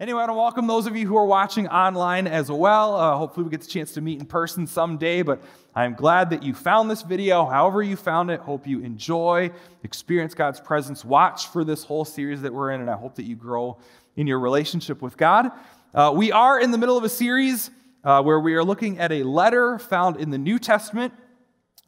Anyway, 0.00 0.22
I 0.22 0.26
want 0.26 0.28
to 0.28 0.34
welcome 0.34 0.66
those 0.68 0.86
of 0.86 0.96
you 0.96 1.08
who 1.08 1.16
are 1.16 1.24
watching 1.24 1.66
online 1.66 2.28
as 2.28 2.52
well. 2.52 2.94
Uh, 2.94 3.16
hopefully, 3.16 3.42
we 3.42 3.50
get 3.50 3.62
the 3.62 3.66
chance 3.66 3.90
to 3.94 4.00
meet 4.00 4.20
in 4.20 4.26
person 4.26 4.64
someday, 4.64 5.22
but 5.22 5.42
I'm 5.74 5.94
glad 5.94 6.30
that 6.30 6.44
you 6.44 6.54
found 6.54 6.88
this 6.88 7.02
video. 7.02 7.44
However, 7.44 7.82
you 7.82 7.96
found 7.96 8.30
it, 8.30 8.38
hope 8.38 8.64
you 8.64 8.78
enjoy, 8.78 9.50
experience 9.82 10.34
God's 10.34 10.60
presence, 10.60 11.04
watch 11.04 11.48
for 11.48 11.64
this 11.64 11.82
whole 11.82 12.04
series 12.04 12.42
that 12.42 12.54
we're 12.54 12.70
in, 12.70 12.80
and 12.80 12.88
I 12.88 12.96
hope 12.96 13.16
that 13.16 13.24
you 13.24 13.34
grow 13.34 13.76
in 14.14 14.28
your 14.28 14.38
relationship 14.38 15.02
with 15.02 15.16
God. 15.16 15.50
Uh, 15.92 16.12
we 16.14 16.30
are 16.30 16.60
in 16.60 16.70
the 16.70 16.78
middle 16.78 16.96
of 16.96 17.02
a 17.02 17.08
series 17.08 17.72
uh, 18.04 18.22
where 18.22 18.38
we 18.38 18.54
are 18.54 18.62
looking 18.62 19.00
at 19.00 19.10
a 19.10 19.24
letter 19.24 19.80
found 19.80 20.18
in 20.18 20.30
the 20.30 20.38
New 20.38 20.60
Testament 20.60 21.12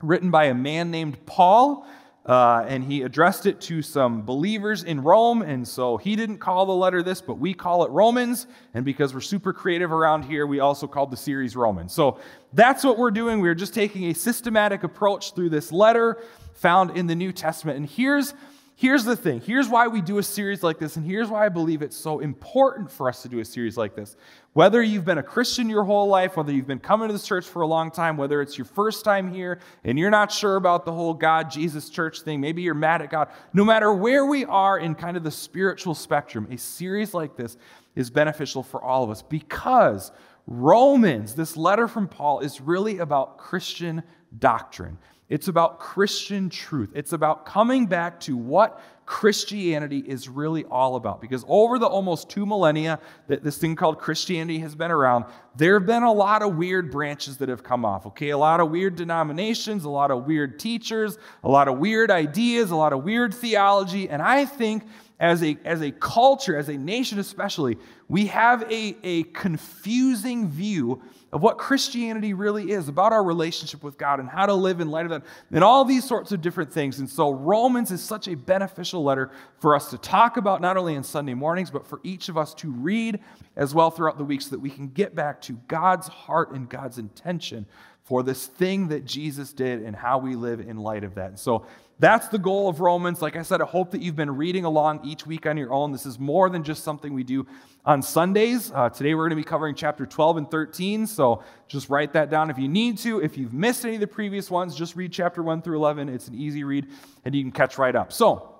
written 0.03 0.33
by 0.33 0.47
a 0.47 0.55
man 0.55 0.91
named 0.91 1.27
Paul. 1.27 1.87
Uh, 2.27 2.65
and 2.69 2.85
he 2.85 3.03
addressed 3.03 3.47
it 3.47 3.61
to 3.63 3.81
some 3.81 4.23
believers 4.23 4.85
in 4.85 5.01
Rome. 5.03 5.43
And 5.43 5.67
so 5.67 5.97
he 5.97 6.17
didn't 6.17 6.39
call 6.39 6.67
the 6.67 6.75
letter 6.75 7.03
this, 7.03 7.21
but 7.21 7.39
we 7.39 7.55
call 7.55 7.85
it 7.85 7.91
Romans. 7.91 8.47
And 8.75 8.85
because 8.85 9.15
we're 9.15 9.21
super 9.21 9.53
creative 9.53 9.91
around 9.91 10.25
here, 10.25 10.47
we 10.47 10.61
also 10.61 10.87
called 10.87 11.11
the 11.11 11.17
series 11.17 11.57
Romans. 11.57 11.93
So 11.93 12.21
that's 12.53 12.85
what 12.85 12.99
we're 12.99 13.11
doing. 13.11 13.41
We're 13.41 13.55
just 13.55 13.75
taking 13.75 14.11
a 14.11 14.15
systematic 14.15 14.85
approach 14.85 15.35
through 15.35 15.49
this 15.51 15.73
letter 15.73 16.23
found 16.55 16.97
in 16.97 17.07
the 17.07 17.15
New 17.15 17.33
Testament. 17.33 17.79
And 17.79 17.89
here's 17.89 18.35
Here's 18.81 19.05
the 19.05 19.15
thing. 19.15 19.43
Here's 19.43 19.69
why 19.69 19.89
we 19.89 20.01
do 20.01 20.17
a 20.17 20.23
series 20.23 20.63
like 20.63 20.79
this, 20.79 20.97
and 20.97 21.05
here's 21.05 21.29
why 21.29 21.45
I 21.45 21.51
believe 21.51 21.83
it's 21.83 21.95
so 21.95 22.21
important 22.21 22.91
for 22.91 23.11
us 23.11 23.21
to 23.21 23.29
do 23.29 23.39
a 23.41 23.45
series 23.45 23.77
like 23.77 23.95
this. 23.95 24.17
Whether 24.55 24.83
you've 24.83 25.05
been 25.05 25.19
a 25.19 25.23
Christian 25.23 25.69
your 25.69 25.85
whole 25.85 26.09
life, 26.09 26.35
whether 26.35 26.51
you've 26.51 26.67
been 26.67 26.79
coming 26.79 27.09
to 27.09 27.13
this 27.13 27.27
church 27.27 27.45
for 27.45 27.61
a 27.61 27.67
long 27.67 27.91
time, 27.91 28.17
whether 28.17 28.41
it's 28.41 28.57
your 28.57 28.65
first 28.65 29.05
time 29.05 29.31
here 29.31 29.61
and 29.85 29.99
you're 29.99 30.09
not 30.09 30.33
sure 30.33 30.57
about 30.57 30.87
the 30.87 30.93
whole 30.93 31.13
God, 31.13 31.51
Jesus 31.51 31.91
church 31.91 32.23
thing, 32.23 32.41
maybe 32.41 32.63
you're 32.63 32.73
mad 32.73 33.03
at 33.03 33.11
God, 33.11 33.29
no 33.53 33.67
matter 33.67 33.93
where 33.93 34.25
we 34.25 34.47
are 34.47 34.79
in 34.79 34.95
kind 34.95 35.19
of 35.19 35.25
the 35.25 35.31
spiritual 35.31 35.95
spectrum, 35.95 36.49
a 36.51 36.57
series 36.57 37.13
like 37.13 37.37
this 37.37 37.59
is 37.97 38.09
beneficial 38.09 38.63
for 38.63 38.83
all 38.83 39.05
of 39.05 39.11
us 39.11 39.21
because 39.21 40.11
Romans, 40.47 41.35
this 41.35 41.55
letter 41.55 41.87
from 41.87 42.09
Paul, 42.09 42.41
is 42.41 42.63
really 42.63 42.97
about 42.97 43.37
Christian 43.37 44.03
doctrine. 44.39 44.97
It's 45.31 45.47
about 45.47 45.79
Christian 45.79 46.51
truth. 46.51 46.91
It's 46.95 47.13
about 47.13 47.47
coming 47.47 47.87
back 47.87 48.19
to 48.21 48.37
what 48.37 48.83
Christianity 49.07 50.01
is 50.01 50.29
really 50.29 50.65
all 50.65 50.97
about. 50.97 51.21
Because 51.21 51.45
over 51.47 51.79
the 51.79 51.87
almost 51.87 52.29
two 52.29 52.45
millennia 52.45 52.99
that 53.29 53.45
this 53.45 53.57
thing 53.57 53.77
called 53.77 53.99
Christianity 53.99 54.59
has 54.59 54.75
been 54.75 54.91
around, 54.91 55.25
there 55.57 55.79
have 55.79 55.87
been 55.87 56.03
a 56.03 56.13
lot 56.13 56.43
of 56.43 56.57
weird 56.57 56.91
branches 56.91 57.37
that 57.39 57.49
have 57.49 57.63
come 57.63 57.85
off, 57.85 58.07
okay? 58.07 58.31
A 58.31 58.39
lot 58.39 58.59
of 58.59 58.71
weird 58.71 58.97
denominations, 58.97 59.85
a 59.85 59.89
lot 59.89 60.11
of 60.11 60.27
weird 60.27 60.59
teachers, 60.59 61.17
a 61.45 61.49
lot 61.49 61.69
of 61.69 61.79
weird 61.79 62.11
ideas, 62.11 62.73
a 62.73 62.77
lot 62.77 62.93
of 62.93 63.05
weird 63.05 63.33
theology. 63.33 64.09
And 64.09 64.21
I 64.21 64.45
think 64.45 64.83
as 65.21 65.43
a, 65.43 65.57
as 65.67 65.83
a 65.83 65.91
culture, 65.93 66.57
as 66.57 66.71
a 66.71 66.79
nation 66.79 67.19
especially, 67.19 67.77
we 68.09 68.27
have 68.27 68.63
a, 68.73 68.97
a 69.03 69.23
confusing 69.25 70.49
view 70.49 71.03
of 71.31 71.43
what 71.43 71.59
Christianity 71.59 72.33
really 72.33 72.73
is, 72.73 72.89
about 72.89 73.13
our 73.13 73.23
relationship 73.23 73.85
with 73.85 73.99
God 73.99 74.19
and 74.19 74.29
how 74.29 74.47
to 74.47 74.55
live 74.55 74.81
in 74.81 74.91
light 74.91 75.05
of 75.05 75.11
that, 75.11 75.23
and 75.53 75.63
all 75.63 75.85
these 75.85 76.05
sorts 76.05 76.33
of 76.33 76.41
different 76.41 76.73
things. 76.73 76.99
And 76.99 77.09
so, 77.09 77.31
Romans 77.31 77.93
is 77.93 78.03
such 78.03 78.27
a 78.27 78.35
beneficial 78.35 79.05
letter 79.05 79.31
for 79.59 79.77
us 79.77 79.91
to 79.91 79.99
talk 79.99 80.39
about, 80.39 80.61
not 80.61 80.77
only 80.77 80.97
on 80.97 81.05
Sunday 81.05 81.35
mornings, 81.35 81.71
but 81.71 81.87
for 81.87 82.01
each 82.03 82.29
of 82.31 82.37
us 82.37 82.55
to 82.55 82.73
read 82.73 83.21
as 83.57 83.75
well 83.75 83.91
throughout 83.91 84.19
the 84.19 84.25
week 84.25 84.43
so 84.43 84.51
that 84.51 84.59
we 84.59 84.71
can 84.71 84.89
get 84.89 85.15
back 85.15 85.41
to 85.43 85.53
God's 85.69 86.09
heart 86.09 86.53
and 86.53 86.69
God's 86.69 86.99
intention 86.99 87.67
for 88.03 88.23
this 88.25 88.47
thing 88.47 88.89
that 88.89 89.05
Jesus 89.05 89.53
did 89.53 89.83
and 89.83 89.95
how 89.95 90.19
we 90.19 90.35
live 90.35 90.59
in 90.61 90.79
light 90.79 91.05
of 91.05 91.15
that. 91.15 91.29
And 91.29 91.39
so, 91.39 91.67
that's 92.01 92.29
the 92.29 92.39
goal 92.39 92.71
of 92.71 92.81
Romans. 92.81 93.21
Like 93.21 93.37
I 93.37 93.43
said, 93.43 93.61
I 93.61 93.67
hope 93.67 93.91
that 93.91 94.01
you've 94.01 94.17
been 94.17 94.35
reading 94.35 94.65
along 94.65 95.05
each 95.05 95.27
week 95.27 95.45
on 95.45 95.59
your 95.59 95.71
own. 95.71 95.93
This 95.93 96.07
is 96.07 96.19
more 96.19 96.49
than 96.49 96.65
just 96.65 96.83
something 96.83 97.13
we 97.13 97.23
do 97.23 97.47
on 97.85 98.01
Sundays. 98.01 98.73
Uh, 98.75 98.89
today 98.89 99.15
we're 99.15 99.25
going 99.25 99.37
to 99.37 99.37
be 99.37 99.45
covering 99.45 99.75
chapter 99.75 100.07
12 100.07 100.39
and 100.39 100.51
13, 100.51 101.07
so 101.07 101.45
just 101.69 101.91
write 101.91 102.15
that 102.15 102.31
down 102.31 102.49
if 102.49 102.57
you 102.57 102.69
need 102.69 102.97
to. 102.99 103.21
If 103.21 103.37
you've 103.37 103.53
missed 103.53 103.85
any 103.85 103.97
of 103.97 104.01
the 104.01 104.07
previous 104.07 104.51
ones, 104.51 104.75
just 104.75 104.97
read 104.97 105.13
chapter 105.13 105.43
1 105.43 105.61
through 105.61 105.77
11. 105.77 106.09
It's 106.09 106.27
an 106.27 106.35
easy 106.35 106.65
read, 106.65 106.87
and 107.27 107.35
you 107.35 107.43
can 107.43 107.53
catch 107.53 107.77
right 107.77 107.95
up. 107.95 108.15
So, 108.15 108.55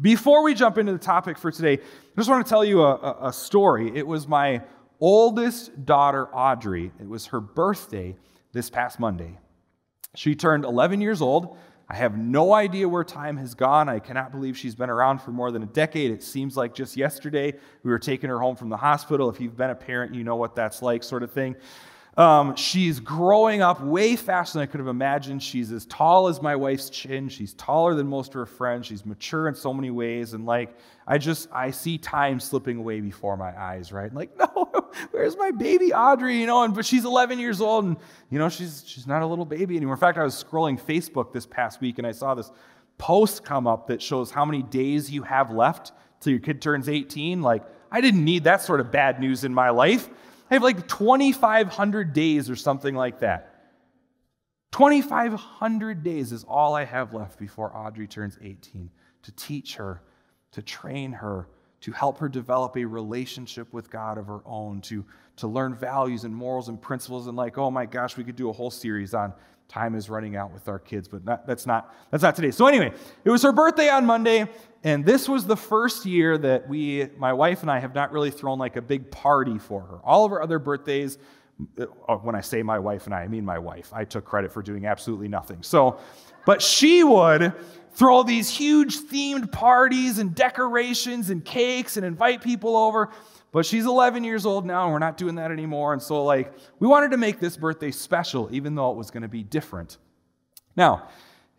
before 0.00 0.42
we 0.42 0.54
jump 0.54 0.78
into 0.78 0.92
the 0.92 0.98
topic 0.98 1.36
for 1.36 1.50
today, 1.50 1.74
I 1.74 2.16
just 2.16 2.30
want 2.30 2.46
to 2.46 2.48
tell 2.48 2.64
you 2.64 2.80
a, 2.80 2.94
a, 2.94 3.28
a 3.28 3.32
story. 3.32 3.94
It 3.94 4.06
was 4.06 4.26
my 4.26 4.62
oldest 5.00 5.84
daughter, 5.84 6.28
Audrey. 6.28 6.92
It 6.98 7.08
was 7.08 7.26
her 7.26 7.40
birthday 7.40 8.16
this 8.52 8.70
past 8.70 8.98
Monday. 8.98 9.38
She 10.14 10.34
turned 10.34 10.64
11 10.64 11.02
years 11.02 11.20
old. 11.20 11.58
I 11.90 11.96
have 11.96 12.16
no 12.16 12.54
idea 12.54 12.88
where 12.88 13.02
time 13.02 13.36
has 13.38 13.52
gone. 13.52 13.88
I 13.88 13.98
cannot 13.98 14.30
believe 14.30 14.56
she's 14.56 14.76
been 14.76 14.90
around 14.90 15.20
for 15.22 15.32
more 15.32 15.50
than 15.50 15.64
a 15.64 15.66
decade. 15.66 16.12
It 16.12 16.22
seems 16.22 16.56
like 16.56 16.72
just 16.72 16.96
yesterday 16.96 17.52
we 17.82 17.90
were 17.90 17.98
taking 17.98 18.30
her 18.30 18.38
home 18.38 18.54
from 18.54 18.68
the 18.68 18.76
hospital. 18.76 19.28
If 19.28 19.40
you've 19.40 19.56
been 19.56 19.70
a 19.70 19.74
parent, 19.74 20.14
you 20.14 20.22
know 20.22 20.36
what 20.36 20.54
that's 20.54 20.82
like, 20.82 21.02
sort 21.02 21.24
of 21.24 21.32
thing. 21.32 21.56
Um, 22.16 22.54
she's 22.54 23.00
growing 23.00 23.60
up 23.60 23.80
way 23.80 24.14
faster 24.14 24.58
than 24.58 24.68
I 24.68 24.70
could 24.70 24.78
have 24.78 24.86
imagined. 24.86 25.42
She's 25.42 25.72
as 25.72 25.84
tall 25.86 26.28
as 26.28 26.40
my 26.40 26.54
wife's 26.54 26.90
chin. 26.90 27.28
She's 27.28 27.54
taller 27.54 27.94
than 27.94 28.06
most 28.06 28.28
of 28.28 28.34
her 28.34 28.46
friends. 28.46 28.86
She's 28.86 29.04
mature 29.04 29.48
in 29.48 29.56
so 29.56 29.74
many 29.74 29.90
ways. 29.90 30.32
And 30.32 30.46
like, 30.46 30.76
I 31.08 31.18
just, 31.18 31.48
I 31.52 31.72
see 31.72 31.98
time 31.98 32.38
slipping 32.38 32.76
away 32.76 33.00
before 33.00 33.36
my 33.36 33.58
eyes, 33.60 33.90
right? 33.90 34.14
Like, 34.14 34.38
no, 34.38 34.70
where's 35.10 35.36
my 35.36 35.50
baby 35.50 35.92
Audrey? 35.92 36.38
You 36.38 36.46
know, 36.46 36.62
and 36.62 36.74
but 36.74 36.84
she's 36.84 37.04
11 37.04 37.38
years 37.38 37.60
old, 37.60 37.84
and 37.84 37.96
you 38.30 38.38
know, 38.38 38.48
she's 38.48 38.84
she's 38.86 39.06
not 39.06 39.22
a 39.22 39.26
little 39.26 39.44
baby 39.44 39.76
anymore. 39.76 39.94
In 39.94 40.00
fact, 40.00 40.18
I 40.18 40.24
was 40.24 40.42
scrolling 40.42 40.80
Facebook 40.80 41.32
this 41.32 41.46
past 41.46 41.80
week, 41.80 41.98
and 41.98 42.06
I 42.06 42.12
saw 42.12 42.34
this 42.34 42.50
post 42.98 43.44
come 43.44 43.66
up 43.66 43.86
that 43.88 44.02
shows 44.02 44.30
how 44.30 44.44
many 44.44 44.62
days 44.62 45.10
you 45.10 45.22
have 45.22 45.50
left 45.50 45.92
till 46.20 46.32
your 46.32 46.40
kid 46.40 46.60
turns 46.60 46.88
18. 46.88 47.42
Like, 47.42 47.64
I 47.90 48.00
didn't 48.00 48.24
need 48.24 48.44
that 48.44 48.62
sort 48.62 48.80
of 48.80 48.90
bad 48.90 49.20
news 49.20 49.44
in 49.44 49.54
my 49.54 49.70
life. 49.70 50.08
I 50.50 50.54
have 50.54 50.62
like 50.62 50.86
2,500 50.88 52.12
days 52.12 52.50
or 52.50 52.56
something 52.56 52.94
like 52.94 53.20
that. 53.20 53.46
2,500 54.72 56.02
days 56.02 56.32
is 56.32 56.44
all 56.44 56.74
I 56.74 56.84
have 56.84 57.12
left 57.12 57.38
before 57.38 57.76
Audrey 57.76 58.06
turns 58.06 58.38
18 58.40 58.90
to 59.22 59.32
teach 59.32 59.76
her, 59.76 60.02
to 60.52 60.62
train 60.62 61.12
her, 61.12 61.48
to 61.80 61.92
help 61.92 62.18
her 62.18 62.28
develop 62.28 62.76
a 62.76 62.84
relationship 62.84 63.72
with 63.72 63.90
God 63.90 64.18
of 64.18 64.26
her 64.26 64.40
own, 64.44 64.80
to, 64.82 65.04
to 65.36 65.48
learn 65.48 65.74
values 65.74 66.24
and 66.24 66.34
morals 66.34 66.68
and 66.68 66.80
principles. 66.80 67.26
And 67.26 67.36
like, 67.36 67.58
oh 67.58 67.70
my 67.70 67.86
gosh, 67.86 68.16
we 68.16 68.24
could 68.24 68.36
do 68.36 68.50
a 68.50 68.52
whole 68.52 68.70
series 68.70 69.14
on 69.14 69.32
time 69.70 69.94
is 69.94 70.10
running 70.10 70.36
out 70.36 70.52
with 70.52 70.68
our 70.68 70.80
kids, 70.80 71.06
but 71.06 71.24
not, 71.24 71.46
that's 71.46 71.64
not 71.64 71.94
that's 72.10 72.22
not 72.22 72.34
today. 72.34 72.50
So 72.50 72.66
anyway, 72.66 72.92
it 73.24 73.30
was 73.30 73.42
her 73.42 73.52
birthday 73.52 73.88
on 73.88 74.04
Monday, 74.04 74.48
and 74.82 75.04
this 75.04 75.28
was 75.28 75.46
the 75.46 75.56
first 75.56 76.04
year 76.04 76.36
that 76.38 76.68
we, 76.68 77.06
my 77.16 77.32
wife 77.32 77.62
and 77.62 77.70
I, 77.70 77.78
have 77.78 77.94
not 77.94 78.12
really 78.12 78.30
thrown 78.30 78.58
like 78.58 78.76
a 78.76 78.82
big 78.82 79.10
party 79.10 79.58
for 79.58 79.80
her. 79.82 79.98
All 80.02 80.24
of 80.24 80.32
our 80.32 80.42
other 80.42 80.58
birthdays, 80.58 81.18
uh, 81.78 82.16
when 82.16 82.34
I 82.34 82.40
say 82.40 82.62
my 82.62 82.78
wife 82.78 83.06
and 83.06 83.14
I, 83.14 83.22
I 83.22 83.28
mean 83.28 83.44
my 83.44 83.58
wife. 83.58 83.92
I 83.92 84.04
took 84.04 84.24
credit 84.24 84.52
for 84.52 84.62
doing 84.62 84.86
absolutely 84.86 85.28
nothing. 85.28 85.62
So, 85.62 86.00
but 86.46 86.60
she 86.60 87.04
would 87.04 87.52
throw 87.94 88.22
these 88.22 88.48
huge 88.48 88.98
themed 88.98 89.52
parties 89.52 90.18
and 90.18 90.34
decorations 90.34 91.30
and 91.30 91.44
cakes 91.44 91.96
and 91.96 92.06
invite 92.06 92.42
people 92.42 92.76
over. 92.76 93.10
But 93.52 93.66
she's 93.66 93.84
11 93.84 94.22
years 94.22 94.46
old 94.46 94.64
now, 94.64 94.84
and 94.84 94.92
we're 94.92 95.00
not 95.00 95.16
doing 95.16 95.34
that 95.36 95.50
anymore. 95.50 95.92
And 95.92 96.00
so, 96.00 96.24
like, 96.24 96.52
we 96.78 96.86
wanted 96.86 97.10
to 97.10 97.16
make 97.16 97.40
this 97.40 97.56
birthday 97.56 97.90
special, 97.90 98.48
even 98.52 98.74
though 98.74 98.92
it 98.92 98.96
was 98.96 99.10
going 99.10 99.22
to 99.22 99.28
be 99.28 99.42
different. 99.42 99.98
Now, 100.76 101.08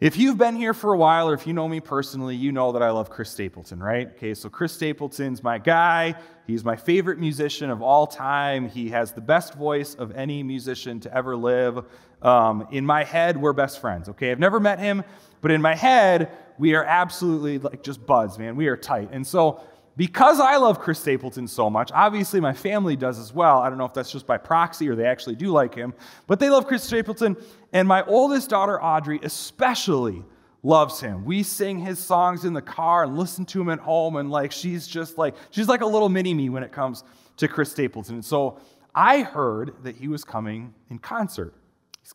if 0.01 0.17
you've 0.17 0.37
been 0.39 0.55
here 0.55 0.73
for 0.73 0.93
a 0.93 0.97
while, 0.97 1.29
or 1.29 1.35
if 1.35 1.45
you 1.45 1.53
know 1.53 1.67
me 1.67 1.79
personally, 1.79 2.35
you 2.35 2.51
know 2.51 2.71
that 2.71 2.81
I 2.81 2.89
love 2.89 3.11
Chris 3.11 3.29
Stapleton, 3.29 3.79
right? 3.79 4.09
Okay, 4.15 4.33
so 4.33 4.49
Chris 4.49 4.73
Stapleton's 4.73 5.43
my 5.43 5.59
guy. 5.59 6.15
He's 6.47 6.65
my 6.65 6.75
favorite 6.75 7.19
musician 7.19 7.69
of 7.69 7.83
all 7.83 8.07
time. 8.07 8.67
He 8.67 8.89
has 8.89 9.11
the 9.11 9.21
best 9.21 9.53
voice 9.53 9.93
of 9.93 10.11
any 10.15 10.41
musician 10.41 10.99
to 11.01 11.15
ever 11.15 11.35
live. 11.35 11.85
Um, 12.23 12.67
in 12.71 12.83
my 12.83 13.03
head, 13.03 13.37
we're 13.37 13.53
best 13.53 13.79
friends, 13.79 14.09
okay? 14.09 14.31
I've 14.31 14.39
never 14.39 14.59
met 14.59 14.79
him, 14.79 15.03
but 15.39 15.51
in 15.51 15.61
my 15.61 15.75
head, 15.75 16.31
we 16.57 16.73
are 16.73 16.83
absolutely 16.83 17.59
like 17.59 17.83
just 17.83 18.03
buds, 18.03 18.39
man. 18.39 18.55
We 18.55 18.69
are 18.69 18.77
tight. 18.77 19.09
And 19.11 19.25
so 19.25 19.61
because 19.97 20.39
I 20.39 20.57
love 20.57 20.79
Chris 20.79 20.99
Stapleton 20.99 21.47
so 21.47 21.69
much, 21.69 21.91
obviously 21.91 22.39
my 22.39 22.53
family 22.53 22.95
does 22.95 23.19
as 23.19 23.33
well. 23.33 23.59
I 23.59 23.69
don't 23.69 23.77
know 23.77 23.85
if 23.85 23.93
that's 23.93 24.11
just 24.11 24.25
by 24.25 24.37
proxy 24.37 24.89
or 24.89 24.95
they 24.95 25.05
actually 25.05 25.35
do 25.35 25.49
like 25.51 25.75
him, 25.75 25.93
but 26.27 26.39
they 26.39 26.49
love 26.49 26.65
Chris 26.65 26.83
Stapleton. 26.83 27.35
And 27.73 27.87
my 27.87 28.03
oldest 28.05 28.49
daughter, 28.49 28.81
Audrey, 28.81 29.19
especially 29.23 30.23
loves 30.63 30.99
him. 30.99 31.25
We 31.25 31.43
sing 31.43 31.79
his 31.79 31.99
songs 31.99 32.45
in 32.45 32.53
the 32.53 32.61
car 32.61 33.03
and 33.03 33.17
listen 33.17 33.45
to 33.45 33.61
him 33.61 33.69
at 33.69 33.79
home. 33.79 34.15
And 34.15 34.29
like, 34.29 34.51
she's 34.51 34.87
just 34.87 35.17
like, 35.17 35.35
she's 35.49 35.67
like 35.67 35.81
a 35.81 35.85
little 35.85 36.09
mini 36.09 36.33
me 36.33 36.49
when 36.49 36.63
it 36.63 36.71
comes 36.71 37.03
to 37.37 37.47
Chris 37.47 37.71
Stapleton. 37.71 38.15
And 38.15 38.25
so 38.25 38.59
I 38.93 39.21
heard 39.21 39.75
that 39.83 39.95
he 39.95 40.07
was 40.07 40.23
coming 40.23 40.73
in 40.89 40.99
concert. 40.99 41.53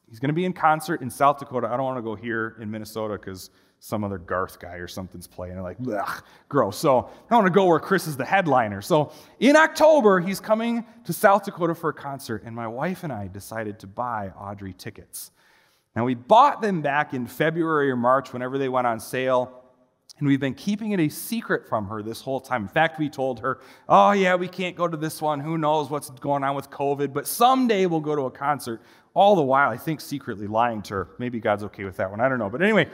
He's 0.08 0.20
going 0.20 0.28
to 0.28 0.34
be 0.34 0.44
in 0.44 0.52
concert 0.52 1.00
in 1.00 1.10
South 1.10 1.38
Dakota. 1.38 1.68
I 1.68 1.76
don't 1.76 1.84
want 1.86 1.98
to 1.98 2.02
go 2.02 2.14
here 2.14 2.56
in 2.60 2.70
Minnesota 2.70 3.14
because 3.14 3.50
some 3.78 4.04
other 4.04 4.18
Garth 4.18 4.58
guy 4.58 4.74
or 4.74 4.88
something's 4.88 5.26
playing. 5.26 5.60
Like, 5.62 5.76
ugh, 5.92 6.22
gross. 6.48 6.76
So 6.76 7.10
I 7.30 7.34
want 7.34 7.46
to 7.46 7.52
go 7.52 7.66
where 7.66 7.78
Chris 7.78 8.06
is 8.06 8.16
the 8.16 8.24
headliner. 8.24 8.82
So 8.82 9.12
in 9.38 9.56
October, 9.56 10.20
he's 10.20 10.40
coming 10.40 10.84
to 11.04 11.12
South 11.12 11.44
Dakota 11.44 11.74
for 11.74 11.90
a 11.90 11.94
concert, 11.94 12.42
and 12.44 12.54
my 12.54 12.66
wife 12.66 13.04
and 13.04 13.12
I 13.12 13.28
decided 13.28 13.78
to 13.80 13.86
buy 13.86 14.32
Audrey 14.38 14.72
tickets. 14.72 15.30
Now 15.96 16.04
we 16.04 16.14
bought 16.14 16.60
them 16.60 16.82
back 16.82 17.14
in 17.14 17.26
February 17.26 17.90
or 17.90 17.96
March, 17.96 18.32
whenever 18.32 18.58
they 18.58 18.68
went 18.68 18.86
on 18.86 19.00
sale. 19.00 19.62
And 20.18 20.26
we've 20.26 20.40
been 20.40 20.54
keeping 20.54 20.92
it 20.92 21.00
a 21.00 21.08
secret 21.10 21.68
from 21.68 21.88
her 21.88 22.02
this 22.02 22.22
whole 22.22 22.40
time. 22.40 22.62
In 22.62 22.68
fact, 22.68 22.98
we 22.98 23.10
told 23.10 23.40
her, 23.40 23.60
oh, 23.88 24.12
yeah, 24.12 24.34
we 24.34 24.48
can't 24.48 24.74
go 24.74 24.88
to 24.88 24.96
this 24.96 25.20
one. 25.20 25.40
Who 25.40 25.58
knows 25.58 25.90
what's 25.90 26.08
going 26.08 26.42
on 26.42 26.54
with 26.54 26.70
COVID, 26.70 27.12
but 27.12 27.26
someday 27.26 27.84
we'll 27.84 28.00
go 28.00 28.16
to 28.16 28.22
a 28.22 28.30
concert. 28.30 28.80
All 29.12 29.36
the 29.36 29.42
while, 29.42 29.68
I 29.68 29.76
think 29.76 30.00
secretly 30.00 30.46
lying 30.46 30.80
to 30.82 30.94
her. 30.94 31.08
Maybe 31.18 31.38
God's 31.38 31.64
okay 31.64 31.84
with 31.84 31.96
that 31.96 32.10
one. 32.10 32.20
I 32.20 32.30
don't 32.30 32.38
know. 32.38 32.48
But 32.48 32.62
anyway, 32.62 32.88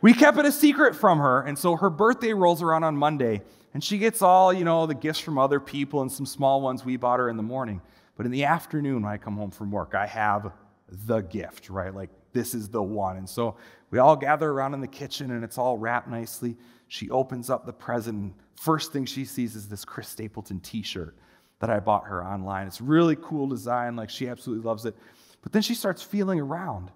we 0.00 0.12
kept 0.12 0.36
it 0.38 0.46
a 0.46 0.52
secret 0.52 0.96
from 0.96 1.18
her. 1.18 1.42
And 1.42 1.56
so 1.56 1.76
her 1.76 1.90
birthday 1.90 2.32
rolls 2.32 2.60
around 2.60 2.82
on 2.82 2.96
Monday, 2.96 3.42
and 3.74 3.82
she 3.82 3.98
gets 3.98 4.20
all, 4.20 4.52
you 4.52 4.64
know, 4.64 4.86
the 4.86 4.94
gifts 4.94 5.20
from 5.20 5.38
other 5.38 5.60
people 5.60 6.02
and 6.02 6.10
some 6.10 6.26
small 6.26 6.60
ones 6.60 6.84
we 6.84 6.96
bought 6.96 7.20
her 7.20 7.28
in 7.28 7.36
the 7.36 7.42
morning. 7.42 7.80
But 8.16 8.26
in 8.26 8.32
the 8.32 8.44
afternoon, 8.44 9.02
when 9.02 9.12
I 9.12 9.16
come 9.16 9.36
home 9.36 9.52
from 9.52 9.70
work, 9.70 9.94
I 9.94 10.06
have 10.06 10.50
the 10.88 11.20
gift, 11.20 11.70
right? 11.70 11.94
Like, 11.94 12.10
this 12.38 12.54
is 12.54 12.68
the 12.68 12.80
one. 12.80 13.16
And 13.16 13.28
so 13.28 13.56
we 13.90 13.98
all 13.98 14.14
gather 14.14 14.48
around 14.48 14.72
in 14.72 14.80
the 14.80 14.86
kitchen 14.86 15.32
and 15.32 15.42
it's 15.42 15.58
all 15.58 15.76
wrapped 15.76 16.06
nicely. 16.06 16.56
She 16.86 17.10
opens 17.10 17.50
up 17.50 17.66
the 17.66 17.72
present. 17.72 18.32
First 18.54 18.92
thing 18.92 19.06
she 19.06 19.24
sees 19.24 19.56
is 19.56 19.68
this 19.68 19.84
Chris 19.84 20.06
Stapleton 20.08 20.60
t 20.60 20.82
shirt 20.82 21.16
that 21.58 21.68
I 21.68 21.80
bought 21.80 22.04
her 22.04 22.24
online. 22.24 22.68
It's 22.68 22.80
really 22.80 23.16
cool 23.16 23.48
design, 23.48 23.96
like 23.96 24.08
she 24.08 24.28
absolutely 24.28 24.64
loves 24.64 24.86
it. 24.86 24.94
But 25.42 25.50
then 25.50 25.62
she 25.62 25.74
starts 25.74 26.00
feeling 26.00 26.38
around. 26.38 26.92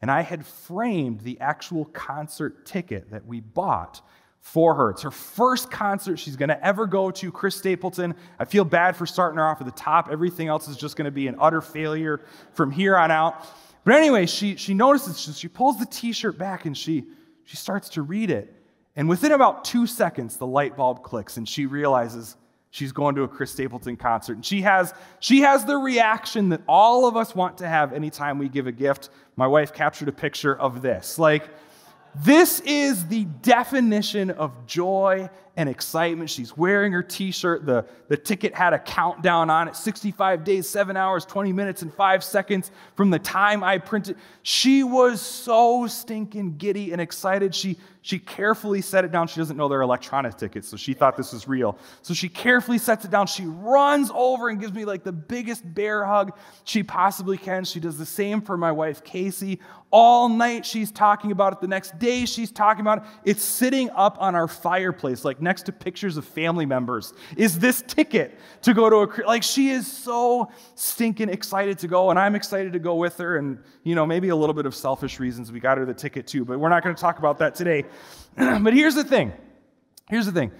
And 0.00 0.10
I 0.10 0.22
had 0.22 0.46
framed 0.46 1.20
the 1.20 1.38
actual 1.38 1.84
concert 1.86 2.64
ticket 2.64 3.10
that 3.10 3.26
we 3.26 3.40
bought 3.40 4.00
for 4.40 4.74
her. 4.74 4.90
It's 4.90 5.02
her 5.02 5.10
first 5.10 5.70
concert 5.70 6.18
she's 6.18 6.36
going 6.36 6.48
to 6.48 6.64
ever 6.64 6.86
go 6.86 7.10
to, 7.10 7.30
Chris 7.30 7.56
Stapleton. 7.56 8.14
I 8.38 8.46
feel 8.46 8.64
bad 8.64 8.96
for 8.96 9.04
starting 9.04 9.36
her 9.36 9.44
off 9.44 9.60
at 9.60 9.66
the 9.66 9.72
top. 9.72 10.08
Everything 10.10 10.48
else 10.48 10.66
is 10.66 10.78
just 10.78 10.96
going 10.96 11.04
to 11.04 11.10
be 11.10 11.26
an 11.26 11.36
utter 11.38 11.60
failure 11.60 12.22
from 12.54 12.70
here 12.70 12.96
on 12.96 13.10
out. 13.10 13.44
But 13.88 13.96
anyway, 13.96 14.26
she, 14.26 14.56
she 14.56 14.74
notices, 14.74 15.18
she, 15.18 15.32
she 15.32 15.48
pulls 15.48 15.78
the 15.78 15.86
t 15.86 16.12
shirt 16.12 16.36
back 16.36 16.66
and 16.66 16.76
she, 16.76 17.06
she 17.44 17.56
starts 17.56 17.88
to 17.90 18.02
read 18.02 18.30
it. 18.30 18.54
And 18.96 19.08
within 19.08 19.32
about 19.32 19.64
two 19.64 19.86
seconds, 19.86 20.36
the 20.36 20.46
light 20.46 20.76
bulb 20.76 21.02
clicks 21.02 21.38
and 21.38 21.48
she 21.48 21.64
realizes 21.64 22.36
she's 22.68 22.92
going 22.92 23.14
to 23.14 23.22
a 23.22 23.28
Chris 23.28 23.50
Stapleton 23.50 23.96
concert. 23.96 24.34
And 24.34 24.44
she 24.44 24.60
has, 24.60 24.92
she 25.20 25.40
has 25.40 25.64
the 25.64 25.78
reaction 25.78 26.50
that 26.50 26.60
all 26.68 27.08
of 27.08 27.16
us 27.16 27.34
want 27.34 27.56
to 27.58 27.66
have 27.66 27.94
anytime 27.94 28.38
we 28.38 28.50
give 28.50 28.66
a 28.66 28.72
gift. 28.72 29.08
My 29.36 29.46
wife 29.46 29.72
captured 29.72 30.08
a 30.08 30.12
picture 30.12 30.54
of 30.54 30.82
this. 30.82 31.18
Like, 31.18 31.48
this 32.14 32.60
is 32.60 33.06
the 33.06 33.24
definition 33.24 34.30
of 34.32 34.66
joy 34.66 35.30
and 35.58 35.68
excitement. 35.68 36.30
She's 36.30 36.56
wearing 36.56 36.92
her 36.92 37.02
t 37.02 37.32
shirt. 37.32 37.66
The, 37.66 37.84
the 38.06 38.16
ticket 38.16 38.54
had 38.54 38.72
a 38.72 38.78
countdown 38.78 39.50
on 39.50 39.66
it 39.66 39.74
65 39.74 40.44
days, 40.44 40.68
7 40.68 40.96
hours, 40.96 41.24
20 41.26 41.52
minutes, 41.52 41.82
and 41.82 41.92
5 41.92 42.22
seconds 42.22 42.70
from 42.94 43.10
the 43.10 43.18
time 43.18 43.64
I 43.64 43.78
printed. 43.78 44.16
She 44.44 44.84
was 44.84 45.20
so 45.20 45.88
stinking 45.88 46.58
giddy 46.58 46.92
and 46.92 47.00
excited. 47.00 47.56
She, 47.56 47.76
she 48.02 48.20
carefully 48.20 48.80
set 48.80 49.04
it 49.04 49.10
down. 49.10 49.26
She 49.26 49.40
doesn't 49.40 49.56
know 49.56 49.68
they're 49.68 49.82
electronic 49.82 50.36
tickets, 50.36 50.68
so 50.68 50.76
she 50.76 50.94
thought 50.94 51.16
this 51.16 51.32
was 51.32 51.48
real. 51.48 51.76
So 52.02 52.14
she 52.14 52.28
carefully 52.28 52.78
sets 52.78 53.04
it 53.04 53.10
down. 53.10 53.26
She 53.26 53.44
runs 53.44 54.12
over 54.14 54.50
and 54.50 54.60
gives 54.60 54.72
me 54.72 54.84
like 54.84 55.02
the 55.02 55.12
biggest 55.12 55.62
bear 55.74 56.04
hug 56.04 56.38
she 56.64 56.84
possibly 56.84 57.36
can. 57.36 57.64
She 57.64 57.80
does 57.80 57.98
the 57.98 58.06
same 58.06 58.40
for 58.40 58.56
my 58.56 58.70
wife, 58.70 59.02
Casey. 59.02 59.58
All 59.90 60.28
night 60.28 60.64
she's 60.64 60.92
talking 60.92 61.32
about 61.32 61.54
it. 61.54 61.60
The 61.60 61.68
next 61.68 61.98
day 61.98 62.26
she's 62.26 62.52
talking 62.52 62.82
about 62.82 62.98
it. 62.98 63.04
It's 63.24 63.42
sitting 63.42 63.90
up 63.90 64.16
on 64.20 64.34
our 64.34 64.46
fireplace, 64.46 65.24
like 65.24 65.40
next 65.48 65.62
to 65.62 65.72
pictures 65.72 66.18
of 66.18 66.26
family 66.26 66.66
members, 66.66 67.14
is 67.38 67.58
this 67.58 67.82
ticket 67.86 68.38
to 68.60 68.74
go 68.74 68.90
to 68.90 68.96
a, 68.96 69.26
like 69.26 69.42
she 69.42 69.70
is 69.70 69.86
so 69.86 70.52
stinking 70.74 71.30
excited 71.30 71.78
to 71.78 71.88
go, 71.88 72.10
and 72.10 72.18
I'm 72.18 72.34
excited 72.34 72.74
to 72.74 72.78
go 72.78 72.96
with 72.96 73.16
her, 73.16 73.38
and, 73.38 73.58
you 73.82 73.94
know, 73.94 74.04
maybe 74.04 74.28
a 74.28 74.36
little 74.36 74.54
bit 74.54 74.66
of 74.66 74.74
selfish 74.74 75.18
reasons 75.18 75.50
we 75.50 75.58
got 75.58 75.78
her 75.78 75.86
the 75.86 75.94
ticket 75.94 76.26
too, 76.26 76.44
but 76.44 76.60
we're 76.60 76.68
not 76.68 76.84
going 76.84 76.94
to 76.94 77.00
talk 77.00 77.18
about 77.18 77.38
that 77.38 77.54
today. 77.54 77.86
but 78.36 78.74
here's 78.74 78.94
the 78.94 79.04
thing. 79.04 79.32
Here's 80.10 80.26
the 80.26 80.32
thing. 80.32 80.52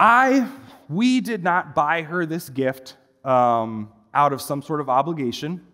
I, 0.00 0.48
we 0.88 1.20
did 1.20 1.44
not 1.44 1.72
buy 1.76 2.02
her 2.02 2.26
this 2.26 2.48
gift 2.48 2.96
um, 3.24 3.92
out 4.12 4.32
of 4.32 4.42
some 4.42 4.60
sort 4.60 4.80
of 4.80 4.88
obligation. 4.88 5.64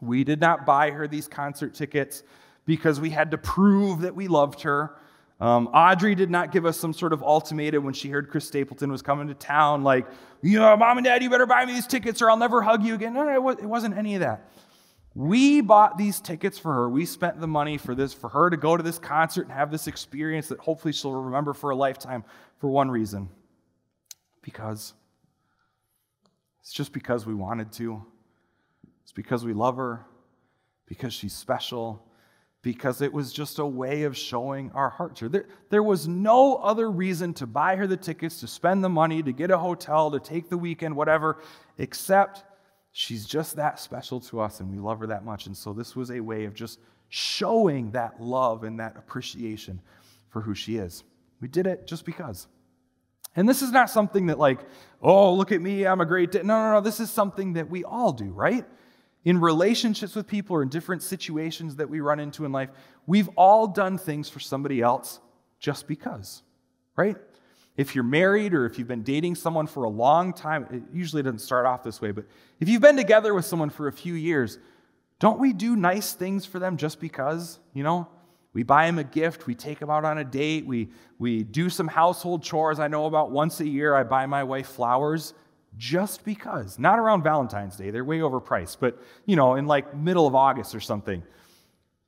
We 0.00 0.22
did 0.22 0.40
not 0.40 0.64
buy 0.64 0.90
her 0.92 1.08
these 1.08 1.26
concert 1.26 1.74
tickets 1.74 2.22
because 2.66 3.00
we 3.00 3.10
had 3.10 3.32
to 3.32 3.38
prove 3.38 4.02
that 4.02 4.14
we 4.14 4.28
loved 4.28 4.60
her. 4.62 4.96
Um, 5.38 5.68
Audrey 5.68 6.14
did 6.14 6.30
not 6.30 6.50
give 6.50 6.64
us 6.64 6.78
some 6.78 6.94
sort 6.94 7.12
of 7.12 7.22
ultimatum 7.22 7.84
when 7.84 7.92
she 7.92 8.08
heard 8.08 8.30
Chris 8.30 8.46
Stapleton 8.46 8.90
was 8.90 9.02
coming 9.02 9.28
to 9.28 9.34
town, 9.34 9.84
like, 9.84 10.06
you 10.42 10.58
know, 10.58 10.74
mom 10.76 10.96
and 10.96 11.04
dad, 11.04 11.22
you 11.22 11.28
better 11.28 11.46
buy 11.46 11.66
me 11.66 11.74
these 11.74 11.86
tickets 11.86 12.22
or 12.22 12.30
I'll 12.30 12.38
never 12.38 12.62
hug 12.62 12.82
you 12.82 12.94
again. 12.94 13.12
No, 13.12 13.24
no, 13.24 13.50
it 13.50 13.62
wasn't 13.62 13.98
any 13.98 14.14
of 14.14 14.20
that. 14.20 14.50
We 15.14 15.60
bought 15.60 15.98
these 15.98 16.20
tickets 16.20 16.58
for 16.58 16.72
her. 16.72 16.88
We 16.88 17.04
spent 17.04 17.40
the 17.40 17.46
money 17.46 17.76
for 17.78 17.94
this, 17.94 18.14
for 18.14 18.28
her 18.28 18.48
to 18.50 18.56
go 18.56 18.76
to 18.76 18.82
this 18.82 18.98
concert 18.98 19.42
and 19.42 19.52
have 19.52 19.70
this 19.70 19.86
experience 19.86 20.48
that 20.48 20.58
hopefully 20.58 20.92
she'll 20.92 21.12
remember 21.12 21.52
for 21.52 21.70
a 21.70 21.76
lifetime 21.76 22.24
for 22.58 22.68
one 22.68 22.90
reason. 22.90 23.28
Because 24.42 24.94
it's 26.60 26.72
just 26.72 26.92
because 26.92 27.26
we 27.26 27.34
wanted 27.34 27.72
to. 27.72 28.04
It's 29.02 29.12
because 29.12 29.44
we 29.44 29.52
love 29.52 29.76
her, 29.76 30.04
because 30.86 31.12
she's 31.12 31.32
special, 31.32 32.02
because 32.66 33.00
it 33.00 33.12
was 33.12 33.32
just 33.32 33.60
a 33.60 33.64
way 33.64 34.02
of 34.02 34.16
showing 34.16 34.72
our 34.72 34.90
heart. 34.90 35.22
There, 35.22 35.46
there 35.70 35.84
was 35.84 36.08
no 36.08 36.56
other 36.56 36.90
reason 36.90 37.32
to 37.34 37.46
buy 37.46 37.76
her 37.76 37.86
the 37.86 37.96
tickets, 37.96 38.40
to 38.40 38.48
spend 38.48 38.82
the 38.82 38.88
money, 38.88 39.22
to 39.22 39.30
get 39.30 39.52
a 39.52 39.58
hotel, 39.58 40.10
to 40.10 40.18
take 40.18 40.48
the 40.48 40.58
weekend, 40.58 40.96
whatever, 40.96 41.40
except 41.78 42.42
she's 42.90 43.24
just 43.24 43.54
that 43.54 43.78
special 43.78 44.18
to 44.18 44.40
us 44.40 44.58
and 44.58 44.68
we 44.68 44.78
love 44.78 44.98
her 44.98 45.06
that 45.06 45.24
much. 45.24 45.46
And 45.46 45.56
so 45.56 45.72
this 45.72 45.94
was 45.94 46.10
a 46.10 46.18
way 46.18 46.44
of 46.44 46.54
just 46.54 46.80
showing 47.08 47.92
that 47.92 48.20
love 48.20 48.64
and 48.64 48.80
that 48.80 48.96
appreciation 48.96 49.80
for 50.28 50.40
who 50.40 50.56
she 50.56 50.76
is. 50.76 51.04
We 51.40 51.46
did 51.46 51.68
it 51.68 51.86
just 51.86 52.04
because. 52.04 52.48
And 53.36 53.48
this 53.48 53.62
is 53.62 53.70
not 53.70 53.90
something 53.90 54.26
that, 54.26 54.40
like, 54.40 54.58
oh, 55.00 55.32
look 55.34 55.52
at 55.52 55.62
me, 55.62 55.86
I'm 55.86 56.00
a 56.00 56.04
great. 56.04 56.34
No, 56.34 56.42
no, 56.42 56.72
no. 56.72 56.80
This 56.80 56.98
is 56.98 57.12
something 57.12 57.52
that 57.52 57.70
we 57.70 57.84
all 57.84 58.10
do, 58.10 58.32
right? 58.32 58.66
In 59.26 59.40
relationships 59.40 60.14
with 60.14 60.28
people 60.28 60.54
or 60.54 60.62
in 60.62 60.68
different 60.68 61.02
situations 61.02 61.76
that 61.76 61.90
we 61.90 61.98
run 61.98 62.20
into 62.20 62.44
in 62.44 62.52
life, 62.52 62.70
we've 63.08 63.28
all 63.34 63.66
done 63.66 63.98
things 63.98 64.28
for 64.28 64.38
somebody 64.38 64.80
else 64.80 65.18
just 65.58 65.88
because, 65.88 66.42
right? 66.94 67.16
If 67.76 67.96
you're 67.96 68.04
married 68.04 68.54
or 68.54 68.66
if 68.66 68.78
you've 68.78 68.86
been 68.86 69.02
dating 69.02 69.34
someone 69.34 69.66
for 69.66 69.82
a 69.82 69.88
long 69.88 70.32
time, 70.32 70.68
it 70.70 70.82
usually 70.94 71.24
doesn't 71.24 71.40
start 71.40 71.66
off 71.66 71.82
this 71.82 72.00
way, 72.00 72.12
but 72.12 72.24
if 72.60 72.68
you've 72.68 72.80
been 72.80 72.96
together 72.96 73.34
with 73.34 73.44
someone 73.44 73.68
for 73.68 73.88
a 73.88 73.92
few 73.92 74.14
years, 74.14 74.60
don't 75.18 75.40
we 75.40 75.52
do 75.52 75.74
nice 75.74 76.12
things 76.12 76.46
for 76.46 76.60
them 76.60 76.76
just 76.76 77.00
because? 77.00 77.58
You 77.74 77.82
know, 77.82 78.08
we 78.52 78.62
buy 78.62 78.86
them 78.86 79.00
a 79.00 79.04
gift, 79.04 79.48
we 79.48 79.56
take 79.56 79.80
them 79.80 79.90
out 79.90 80.04
on 80.04 80.18
a 80.18 80.24
date, 80.24 80.66
we, 80.66 80.90
we 81.18 81.42
do 81.42 81.68
some 81.68 81.88
household 81.88 82.44
chores. 82.44 82.78
I 82.78 82.86
know 82.86 83.06
about 83.06 83.32
once 83.32 83.58
a 83.58 83.66
year, 83.66 83.96
I 83.96 84.04
buy 84.04 84.26
my 84.26 84.44
wife 84.44 84.68
flowers 84.68 85.34
just 85.76 86.24
because. 86.24 86.78
Not 86.78 86.98
around 86.98 87.22
Valentine's 87.22 87.76
Day, 87.76 87.90
they're 87.90 88.04
way 88.04 88.18
overpriced, 88.18 88.78
but 88.80 89.00
you 89.24 89.36
know, 89.36 89.54
in 89.54 89.66
like 89.66 89.94
middle 89.96 90.26
of 90.26 90.34
August 90.34 90.74
or 90.74 90.80
something. 90.80 91.22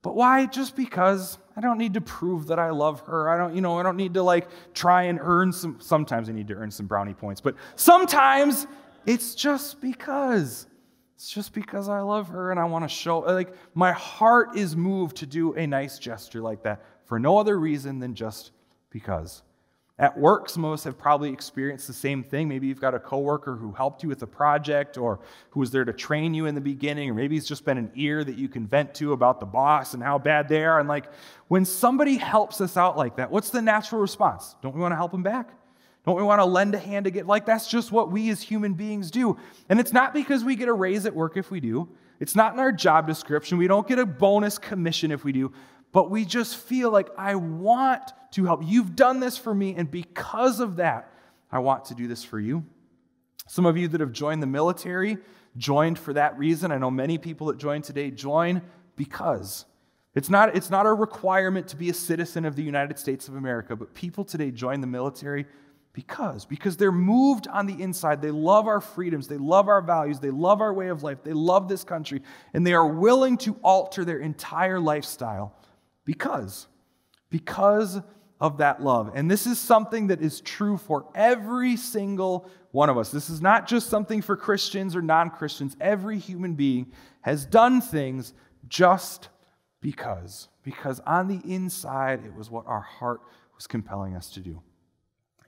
But 0.02 0.14
why? 0.14 0.47
Just 0.47 0.76
because 0.76 1.38
I 1.57 1.61
don't 1.61 1.78
need 1.78 1.95
to 1.95 2.00
prove 2.00 2.47
that 2.47 2.59
I 2.59 2.71
love 2.71 3.00
her. 3.07 3.28
I 3.28 3.37
don't, 3.37 3.54
you 3.54 3.61
know, 3.61 3.78
I 3.78 3.83
don't 3.83 3.97
need 3.97 4.14
to 4.14 4.23
like 4.23 4.49
try 4.73 5.04
and 5.04 5.19
earn 5.21 5.52
some 5.52 5.81
sometimes 5.81 6.28
I 6.28 6.33
need 6.33 6.49
to 6.49 6.54
earn 6.54 6.71
some 6.71 6.87
brownie 6.87 7.14
points, 7.14 7.40
but 7.40 7.57
sometimes 7.76 8.66
it's 9.07 9.35
just 9.35 9.81
because. 9.81 10.66
It's 11.16 11.31
just 11.31 11.52
because 11.52 11.88
I 11.88 11.99
love 11.99 12.28
her 12.28 12.52
and 12.52 12.61
I 12.61 12.64
want 12.64 12.85
to 12.85 12.88
show 12.88 13.19
like 13.19 13.52
my 13.75 13.90
heart 13.90 14.57
is 14.57 14.76
moved 14.76 15.16
to 15.16 15.26
do 15.26 15.52
a 15.54 15.66
nice 15.66 15.99
gesture 15.99 16.40
like 16.40 16.62
that 16.62 16.85
for 17.07 17.19
no 17.19 17.38
other 17.38 17.59
reason 17.59 17.99
than 17.99 18.14
just 18.14 18.52
because. 18.90 19.43
At 20.00 20.17
work, 20.17 20.49
some 20.49 20.64
of 20.64 20.73
us 20.73 20.85
have 20.85 20.97
probably 20.97 21.33
experienced 21.33 21.88
the 21.88 21.93
same 21.93 22.23
thing. 22.23 22.47
Maybe 22.49 22.69
you've 22.69 22.81
got 22.81 22.95
a 22.95 23.00
coworker 23.00 23.57
who 23.57 23.73
helped 23.73 24.05
you 24.05 24.09
with 24.09 24.23
a 24.23 24.28
project 24.28 24.97
or 24.97 25.19
who 25.50 25.59
was 25.59 25.73
there 25.73 25.85
to 25.85 25.93
train 25.93 26.35
you 26.35 26.47
in 26.47 26.55
the 26.55 26.61
beginning, 26.61 27.11
or 27.11 27.14
maybe 27.14 27.37
it's 27.37 27.49
just 27.49 27.64
been 27.64 27.78
an 27.78 27.90
ear 27.97 28.23
that 28.23 28.38
you 28.38 28.49
can 28.49 28.64
vent 28.64 28.95
to 28.95 29.12
about 29.12 29.40
the 29.40 29.47
boss 29.47 29.95
and 29.95 30.02
how 30.02 30.17
bad 30.17 30.49
they 30.49 30.64
are. 30.64 30.78
And 30.78 30.88
like 30.88 31.07
when 31.49 31.64
somebody 31.64 32.17
helps 32.17 32.61
us 32.61 32.76
out 32.76 32.97
like 32.97 33.17
that, 33.17 33.28
what's 33.28 33.50
the 33.50 33.61
natural 33.61 34.00
response? 34.00 34.55
Don't 34.62 34.73
we 34.73 34.81
want 34.81 34.93
to 34.93 34.97
help 34.97 35.11
them 35.11 35.25
back? 35.25 35.50
Don't 36.07 36.17
we 36.17 36.23
want 36.23 36.40
to 36.40 36.45
lend 36.45 36.76
a 36.76 36.78
hand 36.78 37.05
to 37.07 37.11
get 37.11 37.26
like 37.26 37.45
that's 37.45 37.69
just 37.69 37.90
what 37.90 38.12
we 38.12 38.31
as 38.31 38.40
human 38.40 38.75
beings 38.75 39.11
do. 39.11 39.37
And 39.69 39.81
it's 39.81 39.93
not 39.93 40.14
because 40.14 40.45
we 40.45 40.55
get 40.55 40.69
a 40.69 40.73
raise 40.73 41.07
at 41.07 41.14
work 41.14 41.37
if 41.37 41.50
we 41.50 41.59
do. 41.59 41.88
It's 42.21 42.37
not 42.37 42.52
in 42.52 42.61
our 42.61 42.73
job 42.73 43.09
description. 43.09 43.59
We 43.59 43.67
don't 43.67 43.87
get 43.87 43.99
a 43.99 44.07
bonus 44.07 44.59
commission 44.59 45.11
if 45.11 45.25
we 45.25 45.33
do 45.33 45.52
but 45.92 46.11
we 46.11 46.25
just 46.25 46.57
feel 46.57 46.90
like 46.90 47.09
I 47.16 47.35
want 47.35 48.02
to 48.33 48.45
help. 48.45 48.62
You've 48.64 48.95
done 48.95 49.21
this 49.21 49.37
for 49.38 49.54
me, 49.54 49.75
and 49.75 49.90
because 49.90 50.61
of 50.61 50.76
that, 50.76 51.12
I 51.50 51.61
want 51.61 51.87
to 51.87 51.95
do 51.95 52.07
this 52.07 52.23
for 52.25 52.38
you. 52.38 52.64
Some 53.47 53.64
of 53.64 53.76
you 53.76 53.88
that 53.88 54.00
have 54.00 54.12
joined 54.12 54.42
the 54.42 54.47
military 54.47 55.18
joined 55.57 55.99
for 55.99 56.12
that 56.12 56.38
reason. 56.38 56.71
I 56.71 56.78
know 56.78 56.90
many 56.90 57.18
people 57.18 57.49
that 57.49 57.59
join 57.59 57.83
today 57.83 58.11
join 58.11 58.62
because. 58.97 59.64
It's 60.14 60.28
not, 60.28 60.57
it's 60.57 60.71
not 60.71 60.87
a 60.87 60.92
requirement 60.92 61.68
to 61.68 61.76
be 61.76 61.90
a 61.90 61.95
citizen 61.95 62.45
of 62.45 62.57
the 62.57 62.62
United 62.62 62.99
States 62.99 63.28
of 63.28 63.37
America, 63.37 63.76
but 63.76 63.95
people 63.95 64.25
today 64.25 64.50
join 64.50 64.80
the 64.80 64.87
military 64.87 65.47
because. 65.92 66.45
Because 66.45 66.76
they're 66.76 66.92
moved 66.92 67.49
on 67.49 67.66
the 67.66 67.80
inside. 67.83 68.21
They 68.21 68.30
love 68.30 68.66
our 68.66 68.80
freedoms. 68.80 69.28
They 69.28 69.38
love 69.38 69.68
our 69.68 69.80
values. 69.80 70.21
They 70.21 70.30
love 70.30 70.61
our 70.61 70.73
way 70.73 70.88
of 70.88 71.02
life. 71.02 71.23
They 71.23 71.33
love 71.33 71.68
this 71.68 71.85
country. 71.85 72.23
And 72.52 72.66
they 72.66 72.75
are 72.75 72.87
willing 72.87 73.38
to 73.38 73.57
alter 73.62 74.04
their 74.04 74.18
entire 74.18 74.80
lifestyle 74.80 75.54
because. 76.09 76.69
Because 77.29 78.00
of 78.41 78.57
that 78.59 78.83
love. 78.83 79.12
And 79.15 79.31
this 79.31 79.47
is 79.47 79.59
something 79.59 80.07
that 80.07 80.23
is 80.23 80.41
true 80.41 80.79
for 80.79 81.05
every 81.15 81.77
single 81.77 82.49
one 82.71 82.88
of 82.88 82.97
us. 82.97 83.11
This 83.11 83.29
is 83.29 83.43
not 83.43 83.69
just 83.69 83.91
something 83.91 84.23
for 84.23 84.35
Christians 84.35 84.97
or 84.97 85.03
non 85.03 85.29
Christians. 85.29 85.77
Every 85.83 86.19
human 86.19 86.55
being 86.55 86.87
has 87.21 87.45
done 87.45 87.83
things 87.83 88.33
just 88.69 89.29
because. 89.83 90.49
Because 90.62 90.99
on 91.00 91.29
the 91.29 91.43
inside, 91.45 92.25
it 92.25 92.35
was 92.35 92.50
what 92.50 92.67
our 92.67 92.81
heart 92.81 93.21
was 93.55 93.67
compelling 93.67 94.17
us 94.17 94.31
to 94.31 94.41
do. 94.41 94.62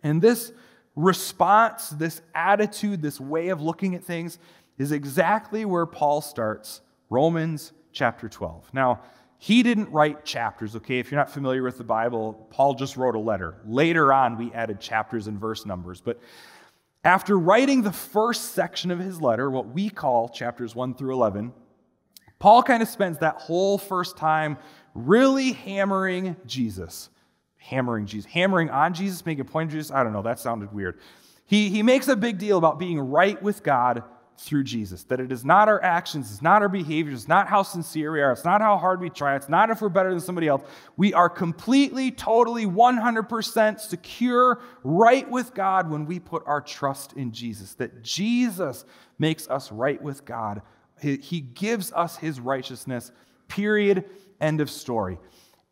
And 0.03 0.21
this 0.21 0.53
response, 0.95 1.89
this 1.89 2.21
attitude, 2.35 3.01
this 3.01 3.19
way 3.19 3.49
of 3.49 3.63
looking 3.63 3.95
at 3.95 4.05
things 4.05 4.39
is 4.77 4.93
exactly 4.93 5.65
where 5.65 5.87
Paul 5.87 6.21
starts 6.21 6.83
Romans 7.09 7.73
chapter 7.93 8.29
12. 8.29 8.75
Now, 8.75 9.01
he 9.43 9.63
didn't 9.63 9.91
write 9.91 10.27
chapters, 10.27 10.77
okay? 10.77 10.99
If 10.99 11.11
you're 11.11 11.19
not 11.19 11.31
familiar 11.31 11.63
with 11.63 11.79
the 11.79 11.85
Bible, 11.85 12.47
Paul 12.51 12.75
just 12.75 12.99
wrote 12.99 13.15
a 13.15 13.19
letter. 13.19 13.57
Later 13.65 14.13
on, 14.13 14.37
we 14.37 14.53
added 14.53 14.81
chapters 14.81 15.29
and 15.29 15.41
verse 15.41 15.65
numbers. 15.65 16.03
But 16.03 16.21
after 17.05 17.39
writing 17.39 17.81
the 17.81 17.91
first 17.91 18.53
section 18.53 18.91
of 18.91 18.99
his 18.99 19.19
letter, 19.19 19.51
what 19.51 19.69
we 19.69 19.89
call 19.89 20.29
chapters 20.29 20.75
1 20.75 20.93
through 20.93 21.15
11, 21.15 21.55
Paul 22.39 22.63
kind 22.63 22.83
of 22.83 22.89
spends 22.91 23.17
that 23.21 23.37
whole 23.37 23.79
first 23.79 24.19
time 24.19 24.59
really 24.95 25.53
hammering 25.53 26.37
Jesus. 26.45 27.09
Hammering 27.57 28.05
Jesus. 28.05 28.31
Hammering 28.31 28.69
on 28.69 28.93
Jesus, 28.93 29.25
making 29.25 29.41
a 29.41 29.45
point 29.47 29.71
of 29.71 29.73
Jesus. 29.73 29.91
I 29.91 30.05
don't 30.05 30.13
know, 30.13 30.21
that 30.21 30.39
sounded 30.39 30.71
weird. 30.71 31.01
He, 31.47 31.71
he 31.71 31.83
makes 31.83 32.09
a 32.09 32.17
big 32.17 32.37
deal 32.37 32.59
about 32.59 32.79
being 32.79 33.01
right 33.01 33.43
with 33.43 33.63
God 33.63 34.03
through 34.41 34.65
Jesus. 34.65 35.03
That 35.05 35.21
it 35.21 35.31
is 35.31 35.45
not 35.45 35.69
our 35.69 35.83
actions, 35.83 36.31
it's 36.33 36.41
not 36.41 36.63
our 36.63 36.69
behaviors, 36.69 37.21
it's 37.21 37.29
not 37.29 37.47
how 37.47 37.63
sincere 37.63 38.11
we 38.11 38.23
are, 38.23 38.33
it's 38.33 38.45
not 38.45 38.63
how 38.63 38.79
hard 38.79 39.01
we 39.01 39.11
try, 39.11 39.37
it's 39.37 39.51
not 39.51 39.69
if 39.69 39.83
we're 39.83 39.91
better 39.91 40.11
than 40.11 40.21
somebody 40.21 40.49
else. 40.49 40.63
We 40.97 41.13
are 41.13 41.29
completely, 41.29 42.11
totally, 42.11 42.65
100% 42.65 43.81
secure, 43.81 44.61
right 44.83 45.31
with 45.31 45.53
God 45.53 45.91
when 45.91 46.07
we 46.07 46.19
put 46.19 46.43
our 46.47 46.63
trust 46.63 47.13
in 47.13 47.33
Jesus. 47.33 47.75
That 47.75 48.03
Jesus 48.03 48.87
makes 49.19 49.47
us 49.49 49.71
right 49.71 50.01
with 50.01 50.25
God. 50.25 50.63
He 51.01 51.41
gives 51.41 51.93
us 51.93 52.17
his 52.17 52.41
righteousness, 52.41 53.13
period, 53.49 54.05
end 54.41 54.61
of 54.63 54.71
story. 54.71 55.19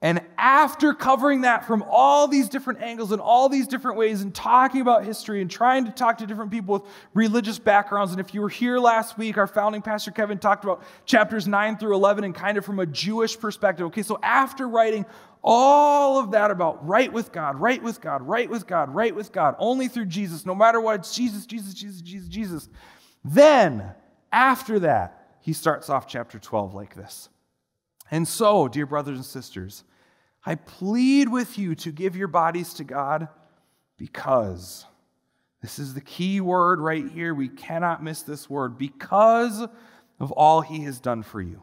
And 0.01 0.23
after 0.37 0.95
covering 0.95 1.41
that 1.41 1.67
from 1.67 1.85
all 1.91 2.29
these 2.29 2.49
different 2.49 2.81
angles 2.81 3.11
and 3.11 3.21
all 3.21 3.49
these 3.49 3.67
different 3.67 3.97
ways 3.97 4.23
and 4.23 4.33
talking 4.33 4.81
about 4.81 5.05
history 5.05 5.43
and 5.43 5.51
trying 5.51 5.87
to 5.87 5.91
talk 5.91 6.19
to 6.19 6.27
different 6.27 6.53
people 6.53 6.75
with 6.75 6.83
religious 7.15 7.59
backgrounds, 7.59 8.13
and 8.13 8.21
if 8.21 8.33
you 8.33 8.41
were 8.41 8.49
here 8.49 8.79
last 8.79 9.19
week, 9.19 9.37
our 9.37 9.49
founding 9.49 9.83
pastor 9.83 10.13
Kevin 10.13 10.39
talked 10.39 10.63
about 10.63 10.85
chapters 11.05 11.49
9 11.49 11.79
through 11.79 11.97
11 11.97 12.23
and 12.23 12.33
kind 12.33 12.57
of 12.57 12.65
from 12.65 12.79
a 12.79 12.87
Jewish 12.87 13.37
perspective. 13.39 13.87
Okay, 13.87 14.05
so 14.05 14.21
after 14.23 14.69
writing 14.69 15.05
all 15.43 16.21
of 16.21 16.31
that 16.31 16.53
about 16.53 16.87
right 16.87 17.13
with 17.13 17.33
God, 17.33 17.57
right 17.57 17.83
with 17.83 18.01
God, 18.01 18.23
right 18.23 18.49
with 18.49 18.69
God, 18.69 18.95
right 18.95 19.15
with 19.15 19.33
God, 19.33 19.57
only 19.59 19.89
through 19.89 20.07
Jesus, 20.07 20.47
no 20.47 20.55
matter 20.55 20.81
what, 20.81 21.01
it's 21.01 21.15
Jesus, 21.15 21.45
Jesus, 21.45 21.75
Jesus, 21.75 22.01
Jesus, 22.03 22.29
Jesus. 22.29 22.69
Then, 23.25 23.95
after 24.31 24.79
that, 24.81 25.39
he 25.41 25.53
starts 25.53 25.91
off 25.91 26.07
chapter 26.07 26.39
12 26.39 26.73
like 26.75 26.95
this. 26.95 27.31
And 28.11 28.27
so, 28.27 28.69
dear 28.69 28.87
brothers 28.87 29.17
and 29.17 29.25
sisters, 29.25 29.85
I 30.45 30.55
plead 30.55 31.29
with 31.29 31.59
you 31.59 31.75
to 31.77 31.93
give 31.93 32.17
your 32.17 32.29
bodies 32.29 32.75
to 32.75 32.85
God 32.85 33.29
because 33.97 34.87
this 35.61 35.79
is 35.79 35.95
the 35.95 36.01
key 36.01 36.41
word 36.41 36.81
right 36.81 37.07
here. 37.07 37.35
We 37.35 37.49
cannot 37.49 38.03
miss 38.03 38.23
this 38.23 38.49
word 38.49 38.79
because 38.79 39.67
of 40.21 40.33
all 40.33 40.61
he 40.61 40.85
has 40.85 41.01
done 41.01 41.23
for 41.23 41.41
you. 41.41 41.63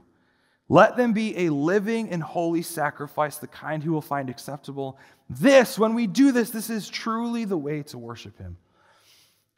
Let 0.67 0.97
them 0.97 1.13
be 1.13 1.45
a 1.45 1.49
living 1.51 2.09
and 2.09 2.23
holy 2.23 2.63
sacrifice, 2.63 3.37
the 3.37 3.47
kind 3.47 3.83
he 3.83 3.89
will 3.89 4.01
find 4.01 4.29
acceptable. 4.29 4.97
This, 5.29 5.77
when 5.77 5.93
we 5.93 6.07
do 6.07 6.31
this, 6.31 6.49
this 6.49 6.69
is 6.69 6.89
truly 6.89 7.45
the 7.45 7.57
way 7.57 7.83
to 7.83 7.97
worship 7.97 8.37
him. 8.37 8.57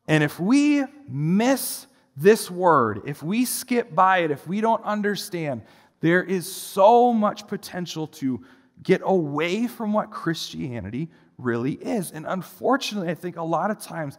And 0.08 0.24
if 0.24 0.40
we 0.40 0.84
miss 1.08 1.88
this 2.16 2.52
word, 2.52 3.02
if 3.06 3.24
we 3.24 3.46
skip 3.46 3.94
by 3.94 4.20
it, 4.20 4.32
if 4.32 4.48
we 4.48 4.60
don't 4.60 4.84
understand, 4.84 5.62
there 6.00 6.24
is 6.24 6.52
so 6.52 7.14
much 7.14 7.48
potential 7.48 8.08
to 8.08 8.44
get 8.84 9.02
away 9.04 9.68
from 9.68 9.94
what 9.94 10.12
Christianity 10.12 11.10
really 11.38 11.74
is. 11.74 12.12
And 12.12 12.26
unfortunately, 12.28 13.10
I 13.10 13.16
think 13.16 13.38
a 13.38 13.44
lot 13.44 13.72
of 13.72 13.80
times, 13.80 14.18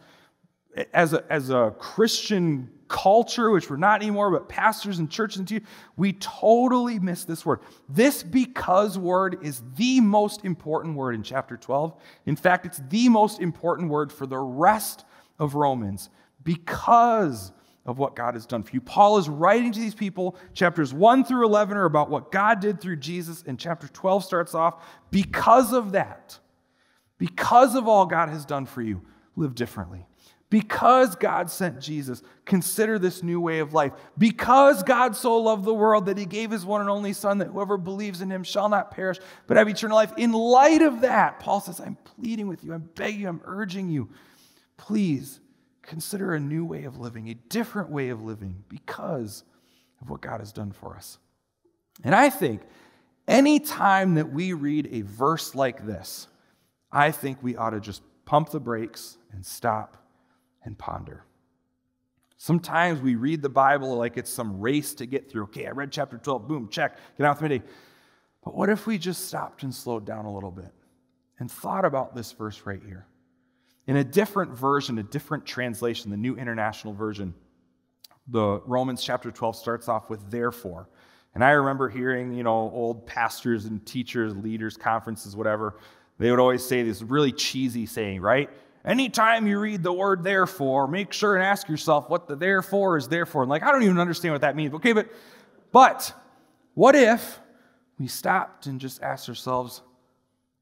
as 0.93 1.13
a, 1.13 1.23
as 1.31 1.49
a 1.49 1.73
Christian 1.79 2.69
culture, 2.87 3.51
which 3.51 3.69
we're 3.69 3.77
not 3.77 4.01
anymore, 4.01 4.31
but 4.31 4.49
pastors 4.49 4.99
and 4.99 5.09
churches 5.09 5.37
and 5.37 5.47
teachers, 5.47 5.67
we 5.95 6.13
totally 6.13 6.99
miss 6.99 7.23
this 7.23 7.45
word. 7.45 7.59
This 7.87 8.23
because 8.23 8.97
word 8.97 9.37
is 9.41 9.61
the 9.75 10.01
most 10.01 10.43
important 10.43 10.95
word 10.95 11.15
in 11.15 11.23
chapter 11.23 11.55
12. 11.55 11.95
In 12.25 12.35
fact, 12.35 12.65
it's 12.65 12.81
the 12.89 13.09
most 13.09 13.39
important 13.39 13.89
word 13.89 14.11
for 14.11 14.25
the 14.25 14.37
rest 14.37 15.05
of 15.37 15.55
Romans 15.55 16.09
because 16.43 17.51
of 17.85 17.97
what 17.97 18.15
God 18.15 18.33
has 18.33 18.45
done 18.45 18.63
for 18.63 18.71
you. 18.71 18.81
Paul 18.81 19.17
is 19.17 19.29
writing 19.29 19.71
to 19.71 19.79
these 19.79 19.95
people. 19.95 20.35
Chapters 20.53 20.93
1 20.93 21.23
through 21.23 21.45
11 21.45 21.77
are 21.77 21.85
about 21.85 22.09
what 22.09 22.31
God 22.31 22.59
did 22.59 22.79
through 22.79 22.97
Jesus, 22.97 23.43
and 23.47 23.57
chapter 23.59 23.87
12 23.87 24.23
starts 24.23 24.53
off 24.53 24.85
because 25.11 25.73
of 25.73 25.93
that. 25.93 26.39
Because 27.17 27.75
of 27.75 27.87
all 27.87 28.05
God 28.05 28.29
has 28.29 28.45
done 28.45 28.65
for 28.65 28.81
you, 28.81 29.01
live 29.35 29.55
differently. 29.55 30.05
Because 30.49 31.15
God 31.15 31.51
sent 31.51 31.79
Jesus, 31.79 32.23
consider 32.45 32.97
this 32.97 33.21
new 33.21 33.39
way 33.39 33.59
of 33.59 33.73
life. 33.73 33.91
Because 34.17 34.81
God 34.81 35.15
so 35.15 35.37
loved 35.37 35.63
the 35.63 35.73
world 35.73 36.07
that 36.07 36.17
he 36.17 36.25
gave 36.25 36.49
his 36.49 36.65
one 36.65 36.81
and 36.81 36.89
only 36.89 37.13
Son, 37.13 37.37
that 37.37 37.49
whoever 37.49 37.77
believes 37.77 38.21
in 38.21 38.31
him 38.31 38.43
shall 38.43 38.67
not 38.67 38.89
perish, 38.89 39.17
but 39.45 39.57
have 39.57 39.69
eternal 39.69 39.95
life. 39.95 40.11
In 40.17 40.31
light 40.31 40.81
of 40.81 41.01
that, 41.01 41.39
Paul 41.39 41.59
says, 41.59 41.79
I'm 41.79 41.97
pleading 42.03 42.47
with 42.47 42.63
you, 42.63 42.73
I'm 42.73 42.89
begging 42.95 43.21
you, 43.21 43.29
I'm 43.29 43.41
urging 43.45 43.89
you, 43.89 44.09
please 44.77 45.39
consider 45.89 46.35
a 46.35 46.39
new 46.39 46.63
way 46.63 46.83
of 46.83 46.99
living, 46.99 47.29
a 47.29 47.33
different 47.33 47.89
way 47.89 48.09
of 48.09 48.21
living 48.21 48.63
because 48.69 49.43
of 50.01 50.09
what 50.09 50.21
God 50.21 50.39
has 50.39 50.53
done 50.53 50.71
for 50.71 50.95
us. 50.95 51.17
And 52.03 52.13
I 52.13 52.29
think 52.29 52.61
any 53.27 53.59
time 53.59 54.13
that 54.13 54.31
we 54.31 54.53
read 54.53 54.87
a 54.91 55.01
verse 55.01 55.55
like 55.55 55.87
this, 55.87 56.27
I 56.91 57.09
think 57.09 57.39
we 57.41 57.55
ought 57.55 57.71
to 57.71 57.79
just 57.79 58.03
pump 58.25 58.51
the 58.51 58.59
brakes 58.59 59.17
and 59.31 59.43
stop 59.43 59.97
and 60.63 60.77
ponder. 60.77 61.23
Sometimes 62.37 63.01
we 63.01 63.15
read 63.15 63.41
the 63.41 63.49
Bible 63.49 63.95
like 63.95 64.15
it's 64.15 64.31
some 64.31 64.61
race 64.61 64.93
to 64.93 65.07
get 65.07 65.29
through. 65.29 65.45
Okay, 65.45 65.65
I 65.65 65.71
read 65.71 65.91
chapter 65.91 66.19
12, 66.19 66.47
boom, 66.47 66.69
check, 66.69 66.97
get 67.17 67.25
out 67.25 67.35
with 67.35 67.41
my 67.41 67.57
day. 67.57 67.63
But 68.43 68.55
what 68.55 68.69
if 68.69 68.85
we 68.85 68.99
just 68.99 69.27
stopped 69.27 69.63
and 69.63 69.73
slowed 69.73 70.05
down 70.05 70.25
a 70.25 70.33
little 70.33 70.51
bit 70.51 70.71
and 71.39 71.51
thought 71.51 71.83
about 71.83 72.15
this 72.15 72.31
verse 72.31 72.61
right 72.63 72.81
here? 72.85 73.07
In 73.87 73.97
a 73.97 74.03
different 74.03 74.51
version, 74.51 74.97
a 74.99 75.03
different 75.03 75.45
translation, 75.45 76.11
the 76.11 76.17
New 76.17 76.35
International 76.35 76.93
Version, 76.93 77.33
the 78.27 78.61
Romans 78.65 79.03
chapter 79.03 79.31
12 79.31 79.55
starts 79.55 79.87
off 79.87 80.09
with 80.09 80.29
therefore. 80.29 80.89
And 81.33 81.43
I 81.43 81.51
remember 81.51 81.89
hearing, 81.89 82.33
you 82.33 82.43
know, 82.43 82.71
old 82.73 83.05
pastors 83.05 83.65
and 83.65 83.85
teachers, 83.85 84.35
leaders, 84.35 84.77
conferences, 84.77 85.35
whatever, 85.35 85.77
they 86.17 86.29
would 86.29 86.39
always 86.39 86.65
say 86.65 86.83
this 86.83 87.01
really 87.01 87.31
cheesy 87.31 87.85
saying, 87.85 88.21
right? 88.21 88.49
Anytime 88.85 89.47
you 89.47 89.59
read 89.59 89.83
the 89.83 89.93
word 89.93 90.23
therefore, 90.23 90.87
make 90.87 91.13
sure 91.13 91.35
and 91.35 91.43
ask 91.43 91.67
yourself 91.67 92.09
what 92.09 92.27
the 92.27 92.35
therefore 92.35 92.97
is 92.97 93.07
there 93.07 93.25
for. 93.25 93.41
And 93.41 93.49
like, 93.49 93.63
I 93.63 93.71
don't 93.71 93.83
even 93.83 93.99
understand 93.99 94.33
what 94.33 94.41
that 94.41 94.55
means. 94.55 94.73
Okay, 94.75 94.93
but 94.93 95.09
but 95.71 96.13
what 96.73 96.95
if 96.95 97.39
we 97.97 98.07
stopped 98.07 98.65
and 98.65 98.79
just 98.79 99.01
asked 99.01 99.27
ourselves, 99.29 99.81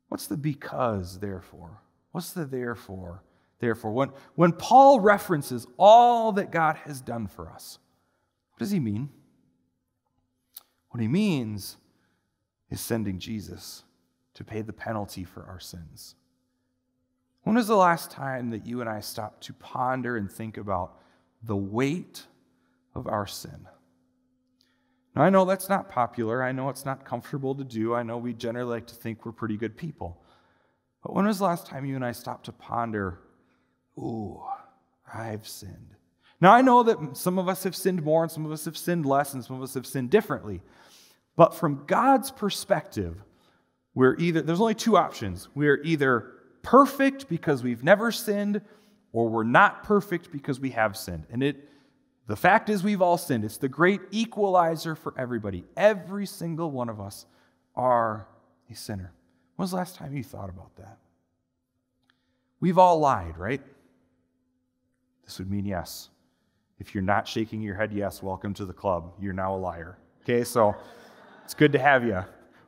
what's 0.09 0.27
the 0.27 0.37
because 0.37 1.19
therefore? 1.19 1.81
What's 2.11 2.31
the 2.31 2.45
therefore? 2.45 3.23
Therefore, 3.59 3.91
when, 3.91 4.11
when 4.35 4.53
Paul 4.53 4.99
references 4.99 5.65
all 5.77 6.31
that 6.33 6.51
God 6.51 6.77
has 6.85 7.01
done 7.01 7.27
for 7.27 7.49
us, 7.49 7.79
what 8.51 8.59
does 8.59 8.71
he 8.71 8.79
mean? 8.79 9.09
What 10.89 11.01
he 11.01 11.07
means 11.07 11.77
is 12.69 12.81
sending 12.81 13.19
Jesus 13.19 13.83
to 14.35 14.43
pay 14.43 14.61
the 14.61 14.73
penalty 14.73 15.23
for 15.23 15.43
our 15.45 15.59
sins. 15.59 16.15
When 17.43 17.55
was 17.55 17.67
the 17.67 17.75
last 17.75 18.11
time 18.11 18.49
that 18.51 18.65
you 18.65 18.81
and 18.81 18.89
I 18.89 18.99
stopped 18.99 19.43
to 19.45 19.53
ponder 19.53 20.17
and 20.17 20.31
think 20.31 20.57
about 20.57 20.99
the 21.41 21.55
weight 21.55 22.25
of 22.93 23.07
our 23.07 23.25
sin? 23.25 23.67
Now, 25.15 25.23
I 25.23 25.29
know 25.31 25.45
that's 25.45 25.69
not 25.69 25.89
popular. 25.89 26.43
I 26.43 26.51
know 26.51 26.69
it's 26.69 26.85
not 26.85 27.05
comfortable 27.05 27.55
to 27.55 27.63
do. 27.63 27.95
I 27.95 28.03
know 28.03 28.17
we 28.17 28.33
generally 28.33 28.69
like 28.69 28.87
to 28.87 28.95
think 28.95 29.25
we're 29.25 29.31
pretty 29.31 29.57
good 29.57 29.75
people. 29.75 30.21
But 31.07 31.15
when 31.15 31.25
was 31.25 31.37
the 31.37 31.45
last 31.45 31.65
time 31.65 31.85
you 31.85 31.95
and 31.95 32.03
I 32.03 32.11
stopped 32.11 32.47
to 32.47 32.51
ponder, 32.51 33.17
ooh, 33.97 34.41
I've 35.11 35.47
sinned? 35.47 35.95
Now, 36.41 36.51
I 36.51 36.61
know 36.61 36.83
that 36.83 37.15
some 37.15 37.39
of 37.39 37.47
us 37.47 37.63
have 37.63 37.77
sinned 37.77 38.03
more 38.03 38.23
and 38.23 38.31
some 38.31 38.45
of 38.45 38.51
us 38.51 38.65
have 38.65 38.75
sinned 38.75 39.05
less 39.05 39.33
and 39.33 39.41
some 39.41 39.55
of 39.55 39.63
us 39.63 39.73
have 39.75 39.85
sinned 39.87 40.09
differently. 40.09 40.61
But 41.37 41.53
from 41.53 41.85
God's 41.85 42.29
perspective, 42.29 43.23
we're 43.95 44.17
either, 44.17 44.41
there's 44.41 44.59
only 44.59 44.75
two 44.75 44.97
options. 44.97 45.47
We're 45.55 45.81
either 45.81 46.33
perfect 46.61 47.29
because 47.29 47.63
we've 47.63 47.85
never 47.85 48.11
sinned, 48.11 48.59
or 49.13 49.29
we're 49.29 49.43
not 49.43 49.83
perfect 49.85 50.29
because 50.29 50.59
we 50.59 50.71
have 50.71 50.97
sinned. 50.97 51.25
And 51.31 51.41
it, 51.41 51.69
the 52.27 52.35
fact 52.35 52.67
is, 52.67 52.83
we've 52.83 53.01
all 53.01 53.17
sinned. 53.17 53.45
It's 53.45 53.55
the 53.55 53.69
great 53.69 54.01
equalizer 54.11 54.93
for 54.93 55.13
everybody. 55.17 55.63
Every 55.77 56.25
single 56.25 56.69
one 56.69 56.89
of 56.89 56.99
us 56.99 57.25
are 57.77 58.27
a 58.69 58.75
sinner. 58.75 59.13
When 59.57 59.63
was 59.63 59.71
the 59.71 59.77
last 59.77 59.95
time 59.95 60.15
you 60.15 60.23
thought 60.23 60.49
about 60.49 60.75
that? 60.75 60.99
We've 62.59 62.77
all 62.77 62.99
lied, 62.99 63.39
right? 63.39 63.61
This 65.25 65.39
would 65.39 65.49
mean 65.49 65.65
yes. 65.65 66.09
If 66.79 66.93
you're 66.93 67.03
not 67.03 67.27
shaking 67.27 67.63
your 67.63 67.73
head 67.73 67.91
yes, 67.91 68.21
welcome 68.21 68.53
to 68.53 68.65
the 68.65 68.73
club. 68.73 69.13
You're 69.19 69.33
now 69.33 69.55
a 69.55 69.57
liar. 69.57 69.97
Okay, 70.21 70.43
so 70.43 70.75
it's 71.43 71.55
good 71.55 71.71
to 71.71 71.79
have 71.79 72.05
you. 72.05 72.23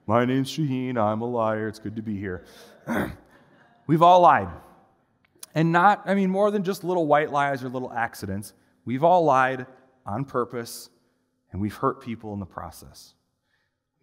My 0.08 0.26
name's 0.26 0.50
Shaheen. 0.50 0.98
I'm 0.98 1.22
a 1.22 1.30
liar. 1.30 1.68
It's 1.68 1.78
good 1.78 1.96
to 1.96 2.02
be 2.02 2.18
here. 2.18 2.44
We've 3.88 4.02
all 4.02 4.22
lied. 4.22 4.50
And 5.54 5.72
not, 5.72 6.02
I 6.08 6.16
mean, 6.16 6.32
more 6.32 6.50
than 6.50 6.64
just 6.64 6.84
little 6.84 7.06
white 7.06 7.32
lies 7.32 7.64
or 7.64 7.70
little 7.70 7.94
accidents. 7.94 8.54
We've 8.86 9.04
all 9.04 9.24
lied 9.24 9.68
on 10.08 10.26
purpose, 10.26 10.90
and 11.52 11.62
we've 11.62 11.76
hurt 11.76 12.02
people 12.02 12.34
in 12.34 12.40
the 12.40 12.48
process. 12.48 13.14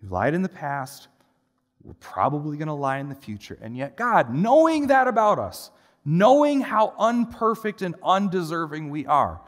We've 0.01 0.13
lied 0.13 0.35
in 0.35 0.43
the 0.43 0.49
past. 0.49 1.09
We're 1.87 1.95
probably 1.95 2.57
going 2.57 2.67
to 2.67 2.75
lie 2.75 2.99
in 2.99 3.09
the 3.09 3.15
future. 3.15 3.57
And 3.63 3.77
yet, 3.77 3.97
God, 3.97 4.35
knowing 4.35 4.89
that 4.89 5.07
about 5.07 5.39
us, 5.39 5.71
knowing 6.05 6.61
how 6.61 6.93
unperfect 6.99 7.81
and 7.81 7.95
undeserving 8.03 8.91
we 8.91 9.07
are, 9.07 9.41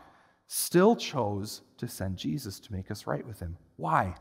still 0.47 0.95
chose 0.95 1.63
to 1.79 1.89
send 1.89 2.17
Jesus 2.17 2.61
to 2.61 2.73
make 2.73 2.93
us 2.93 3.09
right 3.09 3.27
with 3.27 3.41
Him. 3.41 3.57
Why? 3.75 4.15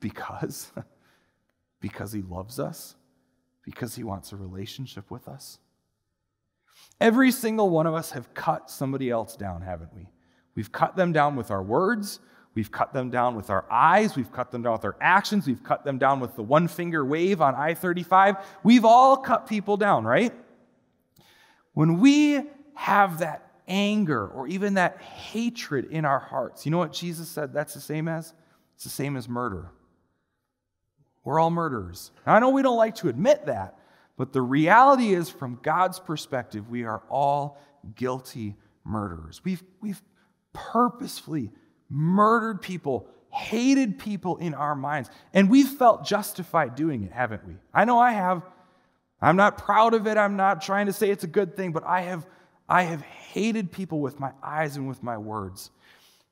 Because, 0.00 0.72
because 1.80 2.12
He 2.12 2.22
loves 2.22 2.58
us, 2.58 2.96
because 3.62 3.94
He 3.94 4.02
wants 4.02 4.32
a 4.32 4.36
relationship 4.36 5.08
with 5.08 5.28
us. 5.28 5.60
Every 7.00 7.30
single 7.30 7.70
one 7.70 7.86
of 7.86 7.94
us 7.94 8.10
have 8.10 8.34
cut 8.34 8.70
somebody 8.70 9.08
else 9.08 9.36
down, 9.36 9.62
haven't 9.62 9.94
we? 9.94 10.08
We've 10.56 10.72
cut 10.72 10.96
them 10.96 11.12
down 11.12 11.36
with 11.36 11.52
our 11.52 11.62
words. 11.62 12.18
We've 12.54 12.70
cut 12.70 12.92
them 12.92 13.10
down 13.10 13.36
with 13.36 13.48
our 13.48 13.64
eyes. 13.70 14.16
We've 14.16 14.32
cut 14.32 14.50
them 14.50 14.62
down 14.62 14.72
with 14.72 14.84
our 14.84 14.96
actions. 15.00 15.46
We've 15.46 15.62
cut 15.62 15.84
them 15.84 15.98
down 15.98 16.18
with 16.20 16.34
the 16.34 16.42
one 16.42 16.66
finger 16.66 17.04
wave 17.04 17.40
on 17.40 17.54
I 17.54 17.74
35. 17.74 18.36
We've 18.64 18.84
all 18.84 19.16
cut 19.16 19.46
people 19.46 19.76
down, 19.76 20.04
right? 20.04 20.34
When 21.74 22.00
we 22.00 22.42
have 22.74 23.20
that 23.20 23.50
anger 23.68 24.26
or 24.26 24.48
even 24.48 24.74
that 24.74 25.00
hatred 25.00 25.86
in 25.92 26.04
our 26.04 26.18
hearts, 26.18 26.66
you 26.66 26.72
know 26.72 26.78
what 26.78 26.92
Jesus 26.92 27.28
said 27.28 27.52
that's 27.52 27.74
the 27.74 27.80
same 27.80 28.08
as? 28.08 28.34
It's 28.74 28.84
the 28.84 28.90
same 28.90 29.16
as 29.16 29.28
murder. 29.28 29.70
We're 31.22 31.38
all 31.38 31.50
murderers. 31.50 32.10
Now, 32.26 32.34
I 32.34 32.40
know 32.40 32.50
we 32.50 32.62
don't 32.62 32.78
like 32.78 32.96
to 32.96 33.08
admit 33.08 33.46
that, 33.46 33.78
but 34.16 34.32
the 34.32 34.42
reality 34.42 35.14
is, 35.14 35.30
from 35.30 35.60
God's 35.62 36.00
perspective, 36.00 36.68
we 36.68 36.84
are 36.84 37.02
all 37.08 37.60
guilty 37.94 38.56
murderers. 38.84 39.40
We've, 39.44 39.62
we've 39.80 40.02
purposefully 40.52 41.52
murdered 41.90 42.62
people, 42.62 43.08
hated 43.30 43.98
people 43.98 44.36
in 44.36 44.54
our 44.54 44.74
minds, 44.74 45.10
and 45.34 45.50
we've 45.50 45.68
felt 45.68 46.04
justified 46.04 46.74
doing 46.76 47.02
it, 47.02 47.12
haven't 47.12 47.46
we? 47.46 47.54
I 47.74 47.84
know 47.84 47.98
I 47.98 48.12
have. 48.12 48.42
I'm 49.20 49.36
not 49.36 49.58
proud 49.58 49.92
of 49.92 50.06
it. 50.06 50.16
I'm 50.16 50.36
not 50.36 50.62
trying 50.62 50.86
to 50.86 50.92
say 50.92 51.10
it's 51.10 51.24
a 51.24 51.28
good 51.28 51.56
thing, 51.56 51.72
but 51.72 51.84
I 51.84 52.02
have, 52.02 52.26
I 52.68 52.84
have 52.84 53.02
hated 53.02 53.70
people 53.70 54.00
with 54.00 54.18
my 54.18 54.32
eyes 54.42 54.76
and 54.76 54.88
with 54.88 55.02
my 55.02 55.18
words. 55.18 55.70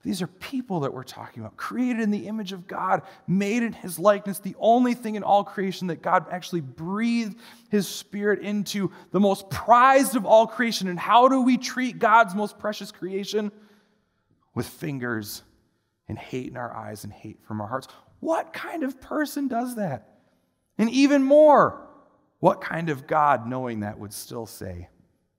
These 0.05 0.23
are 0.23 0.29
people 0.29 0.81
that 0.81 0.95
we're 0.95 1.03
talking 1.03 1.43
about, 1.43 1.57
created 1.57 2.01
in 2.01 2.13
the 2.13 2.29
image 2.29 2.53
of 2.53 2.69
God, 2.69 3.03
made 3.27 3.65
in 3.65 3.73
his 3.73 3.99
likeness, 3.99 4.39
the 4.39 4.55
only 4.59 4.95
thing 4.95 5.17
in 5.17 5.25
all 5.25 5.43
creation 5.43 5.89
that 5.89 6.03
God 6.03 6.27
actually 6.31 6.61
breathed 6.61 7.37
his 7.69 7.89
spirit 7.89 8.41
into, 8.41 8.93
the 9.11 9.21
most 9.21 9.51
prized 9.51 10.15
of 10.15 10.25
all 10.25 10.47
creation. 10.47 10.89
And 10.89 10.99
how 10.99 11.29
do 11.29 11.43
we 11.43 11.59
treat 11.59 11.99
God's 11.99 12.35
most 12.35 12.59
precious 12.59 12.93
creation? 12.93 13.51
With 14.55 14.67
fingers 14.67 15.43
and 16.09 16.19
hate 16.19 16.49
in 16.49 16.57
our 16.57 16.75
eyes 16.75 17.05
and 17.05 17.13
hate 17.13 17.39
from 17.47 17.61
our 17.61 17.67
hearts. 17.67 17.89
What 18.21 18.53
kind 18.53 18.83
of 18.83 19.01
person 19.01 19.49
does 19.49 19.77
that? 19.77 20.09
And 20.79 20.91
even 20.91 21.23
more, 21.23 21.87
what 22.41 22.61
kind 22.61 22.89
of 22.89 23.07
God, 23.07 23.47
knowing 23.47 23.81
that, 23.81 23.99
would 23.99 24.13
still 24.13 24.47
say, 24.47 24.89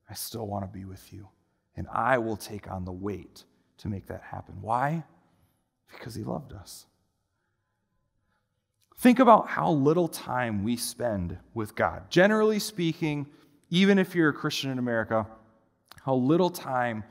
I 0.10 0.14
still 0.14 0.48
want 0.48 0.66
to 0.66 0.78
be 0.78 0.86
with 0.86 1.14
you, 1.14 1.28
and 1.76 1.88
I 1.94 2.18
will 2.18 2.38
take 2.38 2.70
on 2.70 2.86
the 2.86 2.92
weight 2.92 3.44
to 3.80 3.88
make 3.88 4.08
that 4.08 4.22
happen? 4.22 4.56
Why? 4.62 5.04
Because 5.92 6.16
he 6.16 6.24
loved 6.24 6.53
us. 6.53 6.86
Think 8.98 9.20
about 9.20 9.48
how 9.48 9.72
little 9.72 10.10
time 10.10 10.64
we 10.64 10.75
spend 10.75 11.38
with 11.53 11.74
God. 11.74 12.10
Generally 12.10 12.60
speaking, 12.60 13.27
even 13.70 13.98
if 13.98 14.14
you're 14.14 14.29
a 14.29 14.34
Christian 14.34 14.72
in 14.72 14.77
America, 14.77 15.25
how 16.03 16.16
little 16.16 16.50
time 16.50 17.05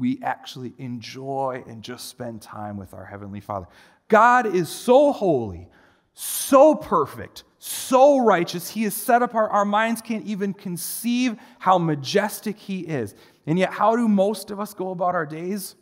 we 0.00 0.18
actually 0.22 0.72
enjoy 0.78 1.62
and 1.66 1.82
just 1.82 2.08
spend 2.08 2.40
time 2.40 2.78
with 2.78 2.94
our 2.94 3.04
Heavenly 3.04 3.40
Father. 3.40 3.66
God 4.08 4.46
is 4.46 4.70
so 4.70 5.12
holy, 5.12 5.68
so 6.14 6.74
perfect, 6.74 7.44
so 7.58 8.18
righteous. 8.18 8.70
He 8.70 8.84
is 8.84 8.94
set 8.94 9.20
apart. 9.20 9.50
Our 9.52 9.66
minds 9.66 10.00
can't 10.00 10.24
even 10.24 10.54
conceive 10.54 11.36
how 11.58 11.76
majestic 11.76 12.56
He 12.56 12.80
is. 12.80 13.14
And 13.46 13.58
yet, 13.58 13.74
how 13.74 13.94
do 13.94 14.08
most 14.08 14.50
of 14.50 14.58
us 14.58 14.72
go 14.72 14.90
about 14.90 15.14
our 15.14 15.26
days? 15.26 15.76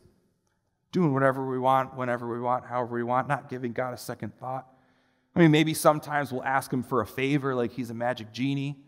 Doing 0.91 1.15
whatever 1.15 1.49
we 1.49 1.59
want, 1.61 1.97
whenever 1.97 2.29
we 2.29 2.41
want, 2.41 2.67
however 2.67 2.97
we 2.97 3.05
want, 3.05 3.29
not 3.29 3.49
giving 3.49 3.73
God 3.73 3.95
a 3.95 3.99
second 3.99 4.37
thought. 4.41 4.67
I 5.37 5.39
mean, 5.39 5.53
maybe 5.53 5.75
sometimes 5.75 6.33
we'll 6.33 6.43
ask 6.43 6.73
Him 6.73 6.83
for 6.83 7.03
a 7.03 7.07
favor 7.07 7.55
like 7.55 7.71
He's 7.71 7.91
a 7.91 7.95
magic 7.95 8.33
genie, 8.33 8.79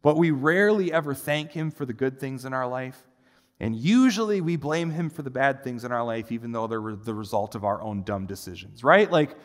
but 0.00 0.16
we 0.16 0.30
rarely 0.30 0.92
ever 0.92 1.12
thank 1.12 1.50
Him 1.50 1.72
for 1.72 1.84
the 1.84 1.92
good 1.92 2.20
things 2.20 2.44
in 2.44 2.52
our 2.52 2.68
life. 2.68 3.04
And 3.60 3.76
usually 3.76 4.40
we 4.40 4.56
blame 4.56 4.90
Him 4.90 5.10
for 5.10 5.22
the 5.22 5.30
bad 5.30 5.62
things 5.62 5.84
in 5.84 5.92
our 5.92 6.04
life, 6.04 6.32
even 6.32 6.52
though 6.52 6.66
they're 6.66 6.96
the 6.96 7.14
result 7.14 7.54
of 7.54 7.64
our 7.64 7.80
own 7.80 8.02
dumb 8.02 8.26
decisions, 8.26 8.82
right? 8.82 9.10
Like, 9.10 9.36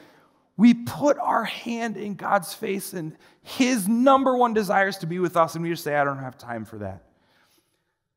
we 0.57 0.73
put 0.73 1.17
our 1.19 1.45
hand 1.45 1.95
in 1.95 2.15
God's 2.15 2.53
face, 2.53 2.93
and 2.93 3.15
His 3.41 3.87
number 3.87 4.35
one 4.35 4.53
desire 4.53 4.87
is 4.87 4.97
to 4.97 5.07
be 5.07 5.19
with 5.19 5.37
us, 5.37 5.55
and 5.55 5.63
we 5.63 5.69
just 5.69 5.83
say, 5.83 5.95
I 5.95 6.03
don't 6.03 6.19
have 6.19 6.37
time 6.37 6.65
for 6.65 6.79
that. 6.79 7.03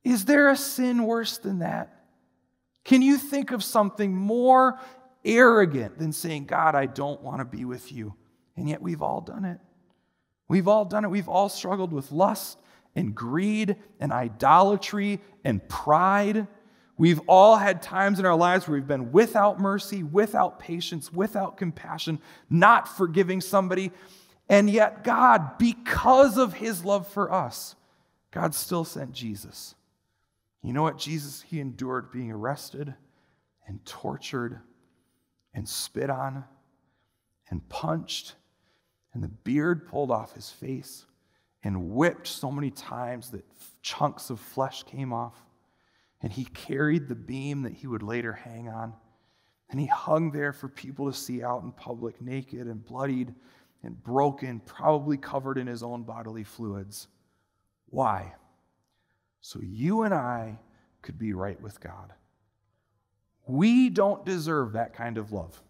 Is 0.03 0.25
there 0.25 0.51
a 0.51 0.57
sin 0.57 1.05
worse 1.05 1.39
than 1.39 1.61
that? 1.61 2.05
Can 2.85 3.03
you 3.03 3.17
think 3.17 3.53
of 3.53 3.63
something 3.63 4.13
more 4.17 4.81
arrogant 5.25 5.99
than 5.99 6.13
saying, 6.13 6.47
God, 6.47 6.75
I 6.75 6.87
don't 6.87 7.23
want 7.23 7.39
to 7.39 7.45
be 7.45 7.65
with 7.65 7.93
you? 7.93 8.15
And 8.57 8.69
yet 8.69 8.83
we've 8.83 9.03
all 9.03 9.21
done 9.21 9.45
it. 9.45 9.61
We've 10.49 10.67
all 10.67 10.85
done 10.85 11.05
it. 11.05 11.09
We've 11.09 11.29
all 11.29 11.49
struggled 11.49 11.93
with 11.93 12.11
lust 12.11 12.59
and 12.95 13.15
greed 13.15 13.77
and 14.01 14.13
idolatry 14.13 15.21
and 15.45 15.67
pride. 15.69 16.47
We've 16.97 17.21
all 17.27 17.57
had 17.57 17.83
times 17.83 18.19
in 18.19 18.27
our 18.27 18.37
lives 18.37 18.69
where 18.69 18.77
we've 18.77 18.87
been 18.87 19.13
without 19.13 19.59
mercy, 19.59 20.03
without 20.03 20.59
patience, 20.59 21.13
without 21.13 21.57
compassion, 21.57 22.21
not 22.51 22.89
forgiving 22.89 23.41
somebody. 23.41 23.93
And 24.49 24.69
yet, 24.69 25.05
God, 25.05 25.59
because 25.59 26.37
of 26.37 26.55
his 26.55 26.85
love 26.85 27.09
for 27.09 27.33
us, 27.33 27.75
God 28.31 28.55
still 28.55 28.85
sent 28.85 29.13
Jesus. 29.13 29.75
You 30.63 30.73
know 30.73 30.83
what? 30.83 30.99
Jesus, 30.99 31.43
he 31.43 31.61
endured 31.61 32.13
being 32.13 32.31
arrested 32.31 32.95
and 33.67 33.85
tortured 33.85 34.61
and 35.55 35.69
spit 35.69 36.11
on 36.11 36.45
and 37.51 37.69
punched 37.69 38.35
and 39.13 39.23
the 39.23 39.29
beard 39.29 39.87
pulled 39.87 40.11
off 40.11 40.35
his 40.35 40.51
face 40.51 41.05
and 41.65 41.91
whipped 41.91 42.27
so 42.27 42.51
many 42.51 42.71
times 42.71 43.31
that 43.31 43.45
chunks 43.83 44.31
of 44.31 44.41
flesh 44.41 44.83
came 44.85 45.13
off 45.13 45.35
and 46.23 46.33
he 46.33 46.45
carried 46.45 47.09
the 47.09 47.15
beam 47.15 47.63
that 47.63 47.73
he 47.73 47.87
would 47.87 48.03
later 48.03 48.33
hang 48.33 48.69
on. 48.69 48.95
And 49.71 49.81
he 49.81 49.87
hung 49.87 50.31
there 50.31 50.53
for 50.53 50.69
people 50.69 51.11
to 51.11 51.17
see 51.17 51.43
out 51.43 51.63
in 51.63 51.73
public, 51.73 52.21
naked 52.21 52.67
and 52.67 52.85
bloodied 52.85 53.35
and 53.83 54.01
broken, 54.03 54.61
probably 54.61 55.17
covered 55.17 55.59
in 55.59 55.67
his 55.67 55.83
own 55.83 56.03
bodily 56.03 56.45
fluids. 56.45 57.09
Why? 57.87 58.35
So 59.41 59.61
you 59.61 60.03
and 60.03 60.15
I 60.15 60.59
could 61.01 61.19
be 61.19 61.33
right 61.33 61.61
with 61.61 61.81
God. 61.81 62.13
We 63.47 63.89
don't 63.89 64.25
deserve 64.25 64.73
that 64.73 64.95
kind 64.95 65.19
of 65.19 65.33
love. 65.33 65.61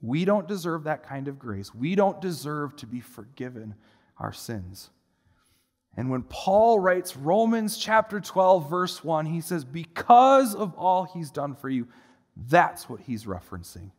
We 0.00 0.24
don't 0.24 0.48
deserve 0.48 0.84
that 0.84 1.02
kind 1.02 1.28
of 1.28 1.38
grace. 1.38 1.74
We 1.74 1.94
don't 1.94 2.20
deserve 2.20 2.74
to 2.76 2.86
be 2.86 3.00
forgiven 3.00 3.74
our 4.18 4.32
sins. 4.32 4.90
And 5.96 6.10
when 6.10 6.22
Paul 6.22 6.78
writes 6.78 7.16
Romans 7.16 7.76
chapter 7.76 8.20
12, 8.20 8.70
verse 8.70 9.02
1, 9.02 9.26
he 9.26 9.40
says, 9.40 9.64
Because 9.64 10.54
of 10.54 10.74
all 10.74 11.04
he's 11.04 11.30
done 11.30 11.54
for 11.56 11.68
you, 11.68 11.88
that's 12.36 12.88
what 12.88 13.00
he's 13.00 13.24
referencing. 13.24 13.90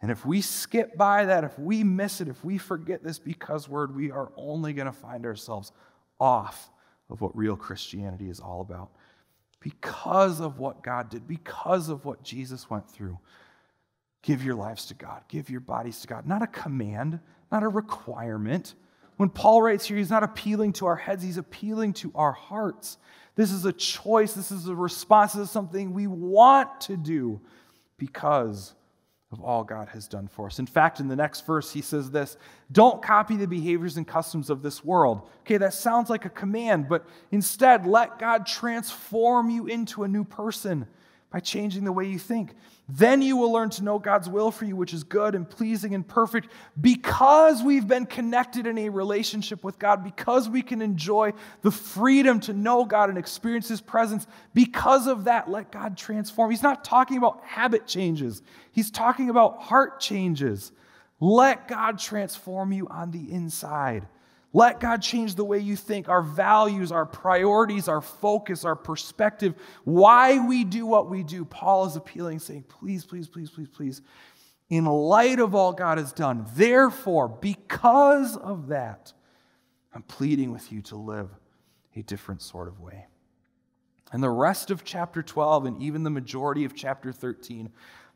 And 0.00 0.10
if 0.10 0.26
we 0.26 0.40
skip 0.40 0.96
by 0.96 1.24
that, 1.26 1.44
if 1.44 1.58
we 1.58 1.84
miss 1.84 2.20
it, 2.20 2.28
if 2.28 2.44
we 2.44 2.58
forget 2.58 3.02
this 3.02 3.18
because 3.18 3.68
word, 3.68 3.94
we 3.94 4.10
are 4.10 4.32
only 4.36 4.72
going 4.72 4.86
to 4.86 4.92
find 4.92 5.24
ourselves 5.24 5.72
off 6.20 6.70
of 7.08 7.20
what 7.20 7.36
real 7.36 7.56
Christianity 7.56 8.28
is 8.28 8.40
all 8.40 8.60
about. 8.60 8.90
Because 9.60 10.40
of 10.40 10.58
what 10.58 10.82
God 10.82 11.08
did, 11.08 11.28
because 11.28 11.88
of 11.88 12.04
what 12.04 12.24
Jesus 12.24 12.68
went 12.68 12.88
through, 12.88 13.18
give 14.22 14.44
your 14.44 14.56
lives 14.56 14.86
to 14.86 14.94
God, 14.94 15.22
give 15.28 15.50
your 15.50 15.60
bodies 15.60 16.00
to 16.00 16.08
God. 16.08 16.26
Not 16.26 16.42
a 16.42 16.48
command, 16.48 17.20
not 17.52 17.62
a 17.62 17.68
requirement, 17.68 18.74
when 19.22 19.30
Paul 19.30 19.62
writes 19.62 19.86
here, 19.86 19.96
he's 19.96 20.10
not 20.10 20.24
appealing 20.24 20.72
to 20.72 20.86
our 20.86 20.96
heads, 20.96 21.22
he's 21.22 21.36
appealing 21.36 21.92
to 21.92 22.10
our 22.16 22.32
hearts. 22.32 22.98
This 23.36 23.52
is 23.52 23.64
a 23.64 23.72
choice, 23.72 24.32
this 24.32 24.50
is 24.50 24.66
a 24.66 24.74
response, 24.74 25.34
this 25.34 25.44
is 25.44 25.50
something 25.52 25.94
we 25.94 26.08
want 26.08 26.80
to 26.80 26.96
do 26.96 27.40
because 27.98 28.74
of 29.30 29.40
all 29.40 29.62
God 29.62 29.88
has 29.90 30.08
done 30.08 30.26
for 30.26 30.46
us. 30.46 30.58
In 30.58 30.66
fact, 30.66 30.98
in 30.98 31.06
the 31.06 31.14
next 31.14 31.46
verse, 31.46 31.72
he 31.72 31.82
says 31.82 32.10
this 32.10 32.36
Don't 32.72 33.00
copy 33.00 33.36
the 33.36 33.46
behaviors 33.46 33.96
and 33.96 34.08
customs 34.08 34.50
of 34.50 34.60
this 34.60 34.84
world. 34.84 35.30
Okay, 35.42 35.56
that 35.56 35.72
sounds 35.72 36.10
like 36.10 36.24
a 36.24 36.28
command, 36.28 36.88
but 36.88 37.06
instead, 37.30 37.86
let 37.86 38.18
God 38.18 38.44
transform 38.44 39.50
you 39.50 39.68
into 39.68 40.02
a 40.02 40.08
new 40.08 40.24
person 40.24 40.88
by 41.32 41.40
changing 41.40 41.84
the 41.84 41.92
way 41.92 42.06
you 42.06 42.18
think. 42.18 42.54
Then 42.88 43.22
you 43.22 43.38
will 43.38 43.50
learn 43.50 43.70
to 43.70 43.84
know 43.84 43.98
God's 43.98 44.28
will 44.28 44.50
for 44.50 44.66
you, 44.66 44.76
which 44.76 44.92
is 44.92 45.02
good 45.02 45.34
and 45.34 45.48
pleasing 45.48 45.94
and 45.94 46.06
perfect, 46.06 46.48
because 46.78 47.62
we've 47.62 47.88
been 47.88 48.04
connected 48.04 48.66
in 48.66 48.76
a 48.76 48.90
relationship 48.90 49.64
with 49.64 49.78
God, 49.78 50.04
because 50.04 50.48
we 50.48 50.60
can 50.60 50.82
enjoy 50.82 51.32
the 51.62 51.70
freedom 51.70 52.38
to 52.40 52.52
know 52.52 52.84
God 52.84 53.08
and 53.08 53.16
experience 53.16 53.68
His 53.68 53.80
presence. 53.80 54.26
Because 54.52 55.06
of 55.06 55.24
that, 55.24 55.50
let 55.50 55.72
God 55.72 55.96
transform. 55.96 56.50
He's 56.50 56.62
not 56.62 56.84
talking 56.84 57.16
about 57.16 57.42
habit 57.44 57.86
changes, 57.86 58.42
He's 58.72 58.90
talking 58.90 59.30
about 59.30 59.62
heart 59.62 59.98
changes. 59.98 60.72
Let 61.18 61.68
God 61.68 62.00
transform 62.00 62.72
you 62.72 62.88
on 62.88 63.12
the 63.12 63.32
inside. 63.32 64.08
Let 64.52 64.80
God 64.80 65.00
change 65.00 65.34
the 65.34 65.44
way 65.44 65.58
you 65.58 65.76
think, 65.76 66.08
our 66.08 66.22
values, 66.22 66.92
our 66.92 67.06
priorities, 67.06 67.88
our 67.88 68.02
focus, 68.02 68.64
our 68.64 68.76
perspective, 68.76 69.54
why 69.84 70.46
we 70.46 70.64
do 70.64 70.84
what 70.84 71.08
we 71.08 71.22
do. 71.22 71.44
Paul 71.44 71.86
is 71.86 71.96
appealing, 71.96 72.38
saying, 72.38 72.64
please, 72.68 73.04
please, 73.04 73.28
please, 73.28 73.50
please, 73.50 73.68
please, 73.68 74.02
in 74.68 74.84
light 74.84 75.38
of 75.38 75.54
all 75.54 75.72
God 75.72 75.98
has 75.98 76.12
done, 76.12 76.46
therefore, 76.54 77.28
because 77.28 78.36
of 78.36 78.68
that, 78.68 79.12
I'm 79.94 80.02
pleading 80.02 80.52
with 80.52 80.70
you 80.70 80.82
to 80.82 80.96
live 80.96 81.28
a 81.94 82.02
different 82.02 82.42
sort 82.42 82.68
of 82.68 82.80
way. 82.80 83.06
And 84.12 84.22
the 84.22 84.30
rest 84.30 84.70
of 84.70 84.84
chapter 84.84 85.22
12 85.22 85.64
and 85.64 85.82
even 85.82 86.02
the 86.02 86.10
majority 86.10 86.64
of 86.64 86.74
chapter 86.74 87.12
13 87.12 87.70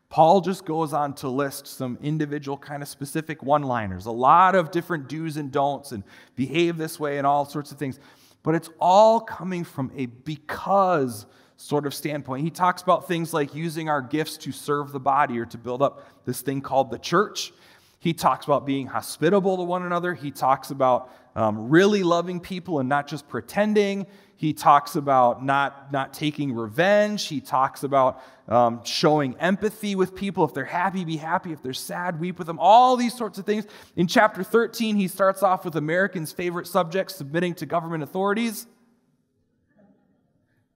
Paul 0.09 0.41
just 0.41 0.65
goes 0.65 0.93
on 0.93 1.13
to 1.15 1.29
list 1.29 1.67
some 1.67 1.97
individual 2.01 2.57
kind 2.57 2.81
of 2.81 2.87
specific 2.87 3.43
one 3.43 3.63
liners, 3.63 4.05
a 4.05 4.11
lot 4.11 4.55
of 4.55 4.71
different 4.71 5.09
do's 5.09 5.35
and 5.35 5.51
don'ts, 5.51 5.91
and 5.91 6.03
behave 6.35 6.77
this 6.77 6.99
way 6.99 7.17
and 7.17 7.27
all 7.27 7.45
sorts 7.45 7.71
of 7.71 7.77
things. 7.77 7.99
But 8.41 8.55
it's 8.55 8.69
all 8.79 9.19
coming 9.19 9.65
from 9.65 9.91
a 9.95 10.05
because 10.05 11.25
sort 11.57 11.85
of 11.85 11.93
standpoint. 11.93 12.43
He 12.43 12.51
talks 12.51 12.81
about 12.81 13.07
things 13.07 13.33
like 13.33 13.53
using 13.53 13.89
our 13.89 14.01
gifts 14.01 14.37
to 14.37 14.51
serve 14.51 14.91
the 14.91 14.99
body 14.99 15.39
or 15.39 15.45
to 15.47 15.57
build 15.57 15.81
up 15.81 16.07
this 16.23 16.41
thing 16.41 16.61
called 16.61 16.91
the 16.91 16.99
church. 16.99 17.51
He 17.99 18.13
talks 18.13 18.45
about 18.45 18.65
being 18.65 18.87
hospitable 18.87 19.57
to 19.57 19.63
one 19.63 19.83
another. 19.83 20.13
He 20.13 20.31
talks 20.31 20.69
about 20.69 21.11
um, 21.35 21.69
really 21.69 22.03
loving 22.03 22.39
people 22.39 22.79
and 22.79 22.87
not 22.87 23.07
just 23.07 23.27
pretending. 23.27 24.05
He 24.35 24.53
talks 24.53 24.95
about 24.95 25.43
not, 25.43 25.91
not 25.91 26.13
taking 26.13 26.53
revenge. 26.53 27.25
He 27.25 27.41
talks 27.41 27.83
about 27.83 28.21
um, 28.47 28.83
showing 28.83 29.35
empathy 29.39 29.95
with 29.95 30.13
people. 30.13 30.43
If 30.45 30.53
they're 30.53 30.63
happy, 30.63 31.03
be 31.05 31.17
happy. 31.17 31.51
If 31.51 31.63
they're 31.63 31.73
sad, 31.73 32.19
weep 32.19 32.37
with 32.37 32.45
them. 32.45 32.59
All 32.59 32.97
these 32.97 33.15
sorts 33.15 33.39
of 33.39 33.45
things. 33.47 33.65
In 33.95 34.05
chapter 34.05 34.43
13, 34.43 34.95
he 34.95 35.07
starts 35.07 35.41
off 35.41 35.65
with 35.65 35.75
Americans' 35.75 36.31
favorite 36.31 36.67
subject, 36.67 37.11
submitting 37.11 37.55
to 37.55 37.65
government 37.65 38.03
authorities. 38.03 38.67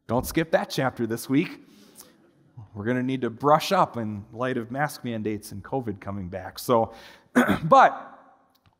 Don't 0.08 0.26
skip 0.26 0.52
that 0.52 0.72
chapter 0.72 1.06
this 1.06 1.30
week. 1.30 1.60
We're 2.74 2.86
going 2.86 2.98
to 2.98 3.04
need 3.04 3.22
to 3.22 3.30
brush 3.30 3.72
up 3.72 3.98
in 3.98 4.26
light 4.32 4.58
of 4.58 4.72
mask 4.72 5.04
mandates 5.04 5.52
and 5.52 5.64
COVID 5.64 6.00
coming 6.00 6.30
back. 6.30 6.60
So, 6.60 6.94
but 7.64 8.12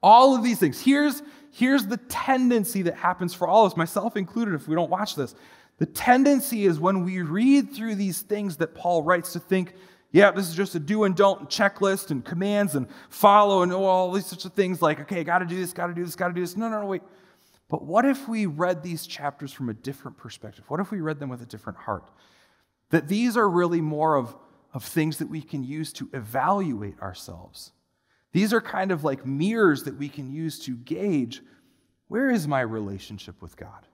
all 0.01 0.36
of 0.36 0.43
these 0.43 0.60
things. 0.60 0.81
Here's, 0.81 1.21
here's 1.51 1.86
the 1.86 1.97
tendency 1.97 2.81
that 2.84 2.95
happens 2.95 3.34
for 3.34 3.47
all 3.47 3.65
of 3.65 3.71
us, 3.71 3.77
myself 3.77 4.17
included, 4.17 4.55
if 4.55 4.67
we 4.67 4.75
don't 4.75 4.89
watch 4.89 5.15
this. 5.15 5.36
The 5.77 5.86
tendency 5.86 6.65
is 6.65 6.79
when 6.79 7.03
we 7.03 7.21
read 7.21 7.73
through 7.73 7.95
these 7.95 8.21
things 8.21 8.57
that 8.57 8.75
Paul 8.75 9.03
writes 9.03 9.34
to 9.34 9.39
think, 9.39 9.73
yeah, 10.12 10.31
this 10.31 10.49
is 10.49 10.55
just 10.55 10.75
a 10.75 10.79
do 10.79 11.05
and 11.05 11.15
don't 11.15 11.49
checklist 11.49 12.12
and 12.12 12.23
commands 12.23 12.75
and 12.75 12.88
follow 13.10 13.63
and 13.63 13.71
oh, 13.71 13.86
all 13.86 14.12
these 14.12 14.25
sorts 14.25 14.45
of 14.45 14.53
things 14.53 14.81
like, 14.81 14.99
okay, 14.99 15.23
got 15.23 15.39
to 15.39 15.45
do 15.45 15.55
this, 15.55 15.71
got 15.71 15.88
to 15.88 15.93
do 15.93 16.03
this, 16.03 16.15
got 16.15 16.27
to 16.27 16.34
do 16.34 16.41
this. 16.41 16.57
No, 16.57 16.67
no, 16.67 16.81
no, 16.81 16.86
wait. 16.86 17.01
But 17.69 17.86
what 17.86 18.03
if 18.03 18.27
we 18.27 18.45
read 18.45 18.84
these 18.84 19.07
chapters 19.07 19.53
from 19.53 19.69
a 19.69 19.73
different 19.73 20.17
perspective? 20.17 20.65
What 20.67 20.81
if 20.81 20.91
we 20.91 20.99
read 20.99 21.19
them 21.19 21.29
with 21.29 21.41
a 21.41 21.45
different 21.45 21.79
heart? 21.79 22.03
That 22.91 23.08
these 23.08 23.36
are 23.36 23.49
really 23.49 23.82
more 23.82 24.15
of, 24.15 24.36
of 24.73 24.84
things 24.84 25.17
that 25.17 25.30
we 25.30 25.41
can 25.41 25.63
use 25.63 25.91
to 25.93 26.10
evaluate 26.13 26.99
ourselves 27.01 27.71
these 28.32 28.54
are 28.54 28.62
kind 28.62 28.91
of 28.91 29.04
like 29.04 29.25
mirrors 29.25 29.84
that 29.84 29.97
we 29.97 30.10
can 30.10 30.32
use 30.32 30.60
to 30.60 30.75
gauge 30.75 31.41
where 32.08 32.30
is 32.30 32.47
my 32.47 32.62
relationship 32.62 33.41
with 33.41 33.56
God? 33.56 33.88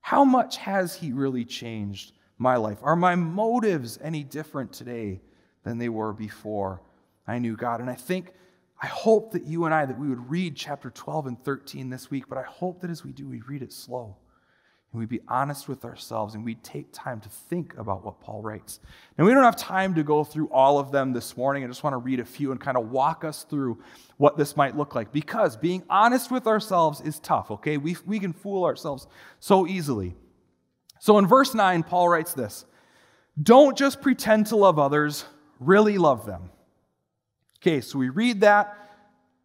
How 0.00 0.24
much 0.24 0.58
has 0.58 0.94
He 0.94 1.12
really 1.12 1.44
changed 1.44 2.12
my 2.36 2.56
life? 2.56 2.78
Are 2.82 2.96
my 2.96 3.14
motives 3.14 3.98
any 4.02 4.22
different 4.22 4.72
today 4.72 5.22
than 5.64 5.78
they 5.78 5.88
were 5.88 6.12
before 6.12 6.82
I 7.26 7.38
knew 7.38 7.56
God? 7.56 7.80
And 7.80 7.88
I 7.88 7.94
think, 7.94 8.32
I 8.82 8.86
hope 8.86 9.32
that 9.32 9.44
you 9.44 9.64
and 9.64 9.74
I, 9.74 9.86
that 9.86 9.98
we 9.98 10.08
would 10.08 10.30
read 10.30 10.56
chapter 10.56 10.90
12 10.90 11.26
and 11.26 11.44
13 11.44 11.88
this 11.88 12.10
week, 12.10 12.28
but 12.28 12.38
I 12.38 12.42
hope 12.42 12.80
that 12.82 12.90
as 12.90 13.02
we 13.02 13.12
do, 13.12 13.26
we 13.26 13.40
read 13.40 13.62
it 13.62 13.72
slow 13.72 14.16
and 14.92 15.00
we 15.00 15.06
be 15.06 15.20
honest 15.28 15.68
with 15.68 15.84
ourselves 15.84 16.34
and 16.34 16.44
we 16.44 16.54
take 16.56 16.86
time 16.92 17.20
to 17.20 17.28
think 17.28 17.76
about 17.76 18.04
what 18.04 18.20
Paul 18.20 18.40
writes. 18.40 18.80
Now, 19.18 19.26
we 19.26 19.32
don't 19.32 19.44
have 19.44 19.56
time 19.56 19.94
to 19.94 20.02
go 20.02 20.24
through 20.24 20.48
all 20.48 20.78
of 20.78 20.92
them 20.92 21.12
this 21.12 21.36
morning. 21.36 21.62
I 21.62 21.66
just 21.66 21.84
want 21.84 21.92
to 21.92 21.98
read 21.98 22.20
a 22.20 22.24
few 22.24 22.52
and 22.52 22.60
kind 22.60 22.76
of 22.78 22.90
walk 22.90 23.22
us 23.22 23.44
through 23.44 23.78
what 24.16 24.38
this 24.38 24.56
might 24.56 24.76
look 24.76 24.94
like 24.94 25.12
because 25.12 25.56
being 25.56 25.82
honest 25.90 26.30
with 26.30 26.46
ourselves 26.46 27.02
is 27.02 27.18
tough, 27.20 27.50
okay? 27.50 27.76
We, 27.76 27.96
we 28.06 28.18
can 28.18 28.32
fool 28.32 28.64
ourselves 28.64 29.06
so 29.40 29.66
easily. 29.66 30.14
So 31.00 31.18
in 31.18 31.26
verse 31.26 31.54
9, 31.54 31.82
Paul 31.82 32.08
writes 32.08 32.32
this 32.32 32.64
Don't 33.42 33.76
just 33.76 34.00
pretend 34.00 34.46
to 34.46 34.56
love 34.56 34.78
others, 34.78 35.26
really 35.60 35.98
love 35.98 36.24
them. 36.24 36.50
Okay, 37.60 37.82
so 37.82 37.98
we 37.98 38.08
read 38.08 38.40
that. 38.40 38.74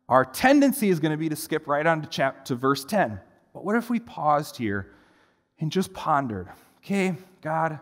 Our 0.08 0.24
tendency 0.24 0.90
is 0.90 1.00
going 1.00 1.12
to 1.12 1.18
be 1.18 1.30
to 1.30 1.36
skip 1.36 1.68
right 1.68 1.86
on 1.86 2.02
to, 2.02 2.08
chap- 2.08 2.46
to 2.46 2.56
verse 2.56 2.86
10. 2.86 3.20
But 3.54 3.66
what 3.66 3.76
if 3.76 3.90
we 3.90 4.00
paused 4.00 4.58
here? 4.58 4.94
And 5.64 5.72
just 5.72 5.94
pondered, 5.94 6.50
okay, 6.80 7.16
God, 7.42 7.80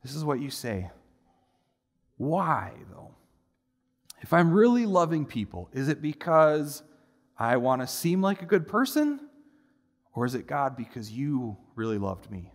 this 0.00 0.14
is 0.14 0.24
what 0.24 0.38
you 0.38 0.48
say. 0.48 0.92
Why, 2.18 2.70
though? 2.88 3.16
If 4.20 4.32
I'm 4.32 4.52
really 4.52 4.86
loving 4.86 5.26
people, 5.26 5.68
is 5.72 5.88
it 5.88 6.00
because 6.00 6.84
I 7.36 7.56
want 7.56 7.82
to 7.82 7.88
seem 7.88 8.22
like 8.22 8.42
a 8.42 8.46
good 8.46 8.68
person? 8.68 9.18
Or 10.14 10.24
is 10.24 10.36
it 10.36 10.46
God 10.46 10.76
because 10.76 11.10
you 11.10 11.56
really 11.74 11.98
loved 11.98 12.30
me? 12.30 12.52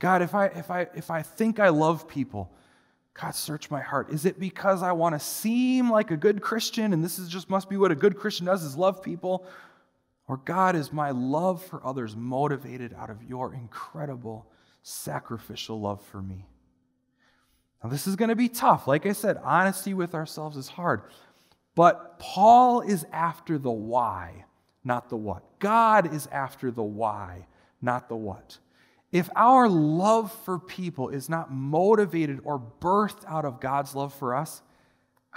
God, 0.00 0.20
if 0.20 0.34
I 0.34 0.46
if 0.46 0.68
I 0.68 0.88
if 0.96 1.08
I 1.08 1.22
think 1.22 1.60
I 1.60 1.68
love 1.68 2.08
people, 2.08 2.52
God, 3.14 3.36
search 3.36 3.70
my 3.70 3.80
heart. 3.80 4.10
Is 4.10 4.24
it 4.24 4.40
because 4.40 4.82
I 4.82 4.90
want 4.90 5.14
to 5.14 5.20
seem 5.20 5.88
like 5.88 6.10
a 6.10 6.16
good 6.16 6.42
Christian 6.42 6.92
and 6.92 7.04
this 7.04 7.20
is 7.20 7.28
just 7.28 7.48
must 7.48 7.70
be 7.70 7.76
what 7.76 7.92
a 7.92 7.94
good 7.94 8.18
Christian 8.18 8.46
does 8.46 8.64
is 8.64 8.76
love 8.76 9.04
people? 9.04 9.46
Or, 10.32 10.38
God, 10.38 10.76
is 10.76 10.94
my 10.94 11.10
love 11.10 11.62
for 11.62 11.86
others 11.86 12.16
motivated 12.16 12.94
out 12.94 13.10
of 13.10 13.22
your 13.22 13.52
incredible 13.52 14.46
sacrificial 14.82 15.78
love 15.78 16.02
for 16.04 16.22
me? 16.22 16.46
Now, 17.84 17.90
this 17.90 18.06
is 18.06 18.16
going 18.16 18.30
to 18.30 18.34
be 18.34 18.48
tough. 18.48 18.88
Like 18.88 19.04
I 19.04 19.12
said, 19.12 19.38
honesty 19.44 19.92
with 19.92 20.14
ourselves 20.14 20.56
is 20.56 20.68
hard. 20.68 21.02
But 21.74 22.18
Paul 22.18 22.80
is 22.80 23.04
after 23.12 23.58
the 23.58 23.70
why, 23.70 24.46
not 24.84 25.10
the 25.10 25.18
what. 25.18 25.42
God 25.58 26.14
is 26.14 26.28
after 26.28 26.70
the 26.70 26.82
why, 26.82 27.44
not 27.82 28.08
the 28.08 28.16
what. 28.16 28.56
If 29.12 29.28
our 29.36 29.68
love 29.68 30.32
for 30.46 30.58
people 30.58 31.10
is 31.10 31.28
not 31.28 31.52
motivated 31.52 32.40
or 32.44 32.58
birthed 32.80 33.26
out 33.28 33.44
of 33.44 33.60
God's 33.60 33.94
love 33.94 34.14
for 34.14 34.34
us, 34.34 34.62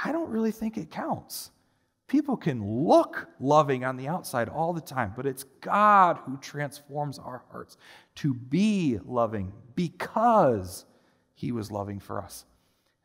I 0.01 0.13
don't 0.13 0.29
really 0.29 0.53
think 0.53 0.77
it 0.77 0.89
counts. 0.89 1.51
People 2.07 2.37
can 2.37 2.85
look 2.85 3.27
loving 3.39 3.83
on 3.83 3.97
the 3.97 4.07
outside 4.07 4.47
all 4.47 4.73
the 4.73 4.81
time, 4.81 5.13
but 5.15 5.25
it's 5.25 5.43
God 5.61 6.19
who 6.25 6.37
transforms 6.37 7.17
our 7.17 7.43
hearts 7.51 7.77
to 8.15 8.33
be 8.33 8.99
loving 9.05 9.51
because 9.75 10.85
He 11.33 11.51
was 11.51 11.71
loving 11.71 11.99
for 11.99 12.21
us. 12.21 12.45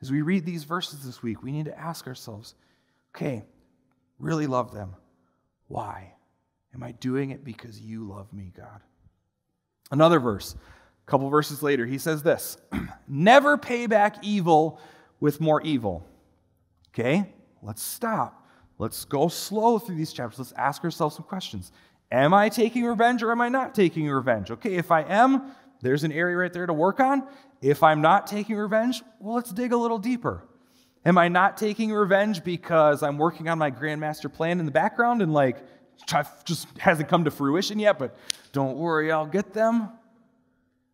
As 0.02 0.10
we 0.10 0.22
read 0.22 0.44
these 0.44 0.64
verses 0.64 1.04
this 1.04 1.22
week, 1.22 1.42
we 1.42 1.52
need 1.52 1.64
to 1.66 1.78
ask 1.78 2.06
ourselves 2.06 2.54
okay, 3.14 3.42
really 4.18 4.46
love 4.46 4.72
them. 4.72 4.94
Why? 5.68 6.14
Am 6.74 6.82
I 6.82 6.92
doing 6.92 7.30
it 7.30 7.44
because 7.44 7.80
you 7.80 8.04
love 8.04 8.32
me, 8.32 8.52
God? 8.56 8.80
Another 9.90 10.20
verse, 10.20 10.54
a 11.06 11.10
couple 11.10 11.28
verses 11.28 11.62
later, 11.62 11.86
he 11.86 11.98
says 11.98 12.22
this 12.22 12.58
Never 13.08 13.56
pay 13.56 13.86
back 13.86 14.16
evil 14.22 14.78
with 15.20 15.40
more 15.40 15.60
evil. 15.62 16.06
Okay, 16.92 17.32
let's 17.62 17.82
stop. 17.82 18.39
Let's 18.80 19.04
go 19.04 19.28
slow 19.28 19.78
through 19.78 19.96
these 19.96 20.10
chapters. 20.10 20.38
Let's 20.38 20.52
ask 20.52 20.82
ourselves 20.84 21.14
some 21.14 21.26
questions. 21.26 21.70
Am 22.10 22.32
I 22.32 22.48
taking 22.48 22.82
revenge 22.82 23.22
or 23.22 23.30
am 23.30 23.42
I 23.42 23.50
not 23.50 23.74
taking 23.74 24.08
revenge? 24.08 24.50
Okay, 24.50 24.76
if 24.76 24.90
I 24.90 25.02
am, 25.02 25.52
there's 25.82 26.02
an 26.02 26.12
area 26.12 26.34
right 26.34 26.50
there 26.50 26.64
to 26.64 26.72
work 26.72 26.98
on. 26.98 27.28
If 27.60 27.82
I'm 27.82 28.00
not 28.00 28.26
taking 28.26 28.56
revenge, 28.56 29.02
well, 29.20 29.34
let's 29.34 29.52
dig 29.52 29.72
a 29.72 29.76
little 29.76 29.98
deeper. 29.98 30.48
Am 31.04 31.18
I 31.18 31.28
not 31.28 31.58
taking 31.58 31.92
revenge 31.92 32.42
because 32.42 33.02
I'm 33.02 33.18
working 33.18 33.50
on 33.50 33.58
my 33.58 33.70
grandmaster 33.70 34.32
plan 34.32 34.60
in 34.60 34.64
the 34.64 34.72
background 34.72 35.20
and 35.20 35.34
like 35.34 35.58
just 36.46 36.66
hasn't 36.78 37.10
come 37.10 37.24
to 37.24 37.30
fruition 37.30 37.78
yet, 37.78 37.98
but 37.98 38.16
don't 38.52 38.78
worry, 38.78 39.12
I'll 39.12 39.26
get 39.26 39.52
them? 39.52 39.90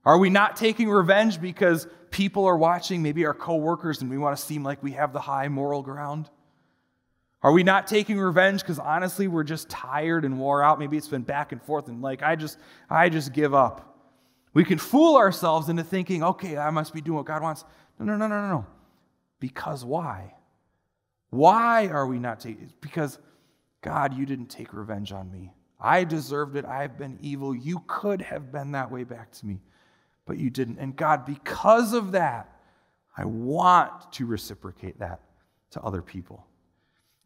Are 0.05 0.19
we 0.19 0.29
not 0.29 0.57
taking 0.57 0.91
revenge 0.91 1.41
because 1.41 1.87
people 2.11 2.47
are 2.47 2.57
watching, 2.57 3.01
maybe 3.01 3.25
our 3.27 3.35
coworkers, 3.35 4.03
and 4.03 4.11
we 4.11 4.19
want 4.19 4.37
to 4.37 4.43
seem 4.43 4.65
like 4.65 4.83
we 4.83 4.93
have 4.93 5.13
the 5.13 5.21
high 5.21 5.47
moral 5.47 5.83
ground? 5.83 6.31
Are 7.43 7.53
we 7.53 7.63
not 7.63 7.87
taking 7.87 8.19
revenge 8.19 8.61
because 8.63 8.79
honestly 8.79 9.29
we're 9.29 9.45
just 9.45 9.69
tired 9.69 10.25
and 10.25 10.39
wore 10.39 10.63
out? 10.63 10.79
Maybe 10.79 10.97
it's 10.97 11.09
been 11.09 11.23
back 11.23 11.53
and 11.53 11.63
forth 11.63 11.89
and 11.89 12.03
like 12.03 12.23
I 12.23 12.37
just 12.37 12.59
I 12.91 13.09
just 13.09 13.33
give 13.33 13.55
up. 13.55 13.95
We 14.55 14.65
can 14.65 14.79
fool 14.79 15.17
ourselves 15.17 15.69
into 15.69 15.85
thinking, 15.85 16.23
okay, 16.23 16.57
I 16.57 16.71
must 16.71 16.95
be 16.95 17.01
doing 17.01 17.17
what 17.17 17.27
God 17.27 17.43
wants. 17.43 17.65
No, 17.99 18.07
no, 18.07 18.17
no, 18.17 18.27
no, 18.27 18.41
no, 18.41 18.49
no. 18.49 18.67
Because 19.39 19.85
why? 19.85 20.35
Why 21.31 21.89
are 21.89 22.07
we 22.07 22.19
not 22.19 22.41
taking 22.41 22.73
because 22.81 23.19
God, 23.87 24.15
you 24.15 24.27
didn't 24.27 24.47
take 24.47 24.73
revenge 24.73 25.13
on 25.13 25.31
me. 25.31 25.53
I 25.79 26.03
deserved 26.03 26.57
it. 26.57 26.65
I've 26.65 26.99
been 26.99 27.19
evil. 27.21 27.55
You 27.55 27.85
could 27.87 28.21
have 28.23 28.51
been 28.51 28.73
that 28.73 28.91
way 28.91 29.05
back 29.05 29.31
to 29.33 29.47
me, 29.47 29.61
but 30.25 30.39
you 30.39 30.51
didn't. 30.51 30.79
And 30.79 30.97
God, 30.97 31.25
because 31.25 31.93
of 31.93 32.11
that, 32.11 32.53
I 33.17 33.25
want 33.25 34.13
to 34.15 34.27
reciprocate 34.27 34.99
that 34.99 35.21
to 35.71 35.81
other 35.83 36.03
people. 36.03 36.45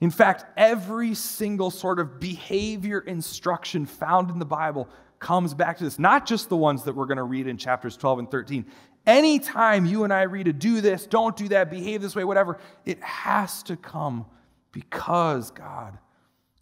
In 0.01 0.11
fact, 0.11 0.47
every 0.57 1.15
single 1.15 1.71
sort 1.71 1.99
of 1.99 2.19
behavior 2.19 3.01
instruction 3.01 3.85
found 3.85 4.31
in 4.31 4.39
the 4.39 4.47
Bible 4.47 4.89
comes 5.19 5.53
back 5.53 5.77
to 5.79 5.85
this, 5.85 5.99
not 5.99 6.27
just 6.27 6.49
the 6.49 6.57
ones 6.57 6.85
that 6.85 6.95
we're 6.95 7.07
going 7.07 7.19
to 7.19 7.25
read 7.25 7.47
in 7.47 7.59
chapters 7.59 7.97
12 7.97 8.21
and 8.21 8.31
13. 8.31 8.65
Anytime 9.07 9.85
you 9.85 10.05
and 10.05 10.13
I 10.13 10.23
read 10.23 10.49
a 10.49 10.53
do 10.53 10.81
this, 10.81 11.07
don't 11.07 11.37
do 11.37 11.49
that, 11.49 11.71
behave 11.71 12.01
this 12.01 12.17
way, 12.17 12.25
whatever, 12.25 12.59
it 12.87 13.03
has 13.03 13.63
to 13.65 13.77
come 13.77 14.25
because, 14.73 15.51
God, 15.51 15.99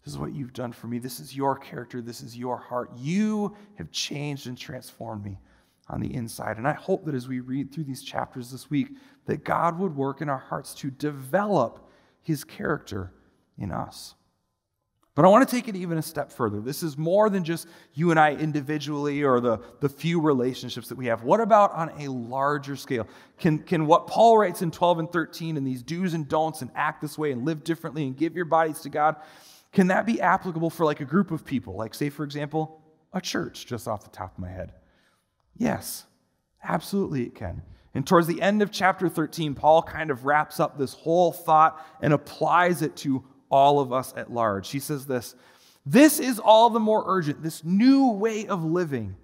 this 0.03 0.13
is 0.13 0.19
what 0.19 0.33
you've 0.33 0.53
done 0.53 0.73
for 0.73 0.87
me. 0.87 0.99
This 0.99 1.19
is 1.19 1.35
your 1.35 1.57
character. 1.57 2.01
This 2.01 2.21
is 2.21 2.37
your 2.37 2.57
heart. 2.57 2.91
You 2.97 3.55
have 3.75 3.91
changed 3.91 4.47
and 4.47 4.57
transformed 4.57 5.23
me 5.23 5.39
on 5.87 6.01
the 6.01 6.13
inside. 6.13 6.57
And 6.57 6.67
I 6.67 6.73
hope 6.73 7.05
that 7.05 7.15
as 7.15 7.27
we 7.27 7.39
read 7.39 7.71
through 7.71 7.85
these 7.85 8.03
chapters 8.03 8.51
this 8.51 8.69
week, 8.69 8.89
that 9.25 9.43
God 9.43 9.79
would 9.79 9.95
work 9.95 10.21
in 10.21 10.29
our 10.29 10.37
hearts 10.37 10.73
to 10.75 10.91
develop 10.91 11.89
his 12.21 12.43
character 12.43 13.11
in 13.59 13.71
us. 13.71 14.15
But 15.19 15.25
I 15.25 15.27
want 15.27 15.49
to 15.49 15.53
take 15.53 15.67
it 15.67 15.75
even 15.75 15.97
a 15.97 16.01
step 16.01 16.31
further. 16.31 16.61
This 16.61 16.81
is 16.81 16.97
more 16.97 17.29
than 17.29 17.43
just 17.43 17.67
you 17.93 18.09
and 18.11 18.17
I 18.17 18.35
individually 18.35 19.21
or 19.21 19.41
the, 19.41 19.59
the 19.81 19.89
few 19.89 20.21
relationships 20.21 20.87
that 20.87 20.97
we 20.97 21.07
have. 21.07 21.23
What 21.23 21.41
about 21.41 21.73
on 21.73 21.91
a 21.99 22.09
larger 22.09 22.77
scale? 22.77 23.05
Can, 23.37 23.59
can 23.59 23.85
what 23.85 24.07
Paul 24.07 24.37
writes 24.37 24.61
in 24.61 24.71
12 24.71 24.99
and 24.99 25.11
13 25.11 25.57
and 25.57 25.67
these 25.67 25.83
do's 25.83 26.13
and 26.13 26.25
don'ts 26.25 26.61
and 26.61 26.71
act 26.73 27.01
this 27.01 27.17
way 27.17 27.33
and 27.33 27.43
live 27.43 27.65
differently 27.65 28.07
and 28.07 28.15
give 28.15 28.33
your 28.33 28.45
bodies 28.45 28.79
to 28.81 28.89
God, 28.89 29.17
can 29.73 29.87
that 29.87 30.05
be 30.05 30.21
applicable 30.21 30.69
for 30.69 30.85
like 30.85 31.01
a 31.01 31.05
group 31.05 31.31
of 31.31 31.43
people? 31.43 31.75
Like, 31.75 31.93
say, 31.93 32.09
for 32.09 32.23
example, 32.23 32.81
a 33.11 33.19
church, 33.19 33.65
just 33.65 33.89
off 33.89 34.03
the 34.03 34.09
top 34.11 34.35
of 34.35 34.39
my 34.39 34.49
head. 34.49 34.71
Yes, 35.57 36.05
absolutely 36.63 37.23
it 37.23 37.35
can. 37.35 37.61
And 37.93 38.07
towards 38.07 38.27
the 38.27 38.41
end 38.41 38.61
of 38.61 38.71
chapter 38.71 39.09
13, 39.09 39.55
Paul 39.55 39.81
kind 39.81 40.11
of 40.11 40.23
wraps 40.23 40.59
up 40.59 40.77
this 40.77 40.93
whole 40.93 41.33
thought 41.33 41.85
and 42.01 42.13
applies 42.13 42.81
it 42.81 42.95
to 42.97 43.25
all 43.49 43.79
of 43.79 43.91
us 43.91 44.13
at 44.15 44.31
large. 44.31 44.69
He 44.69 44.79
says 44.79 45.05
this 45.05 45.35
This 45.85 46.19
is 46.19 46.39
all 46.39 46.69
the 46.69 46.79
more 46.79 47.03
urgent, 47.07 47.43
this 47.43 47.63
new 47.63 48.11
way 48.11 48.47
of 48.47 48.63
living, 48.63 49.15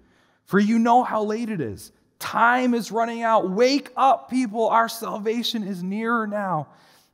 for 0.44 0.58
you 0.58 0.78
know 0.78 1.02
how 1.02 1.22
late 1.24 1.48
it 1.48 1.60
is. 1.60 1.92
Time 2.18 2.74
is 2.74 2.90
running 2.90 3.22
out. 3.22 3.50
Wake 3.50 3.90
up, 3.96 4.30
people. 4.30 4.68
Our 4.68 4.88
salvation 4.88 5.62
is 5.62 5.82
nearer 5.82 6.26
now 6.26 6.68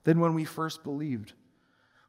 than 0.04 0.20
when 0.20 0.34
we 0.34 0.44
first 0.44 0.84
believed. 0.84 1.32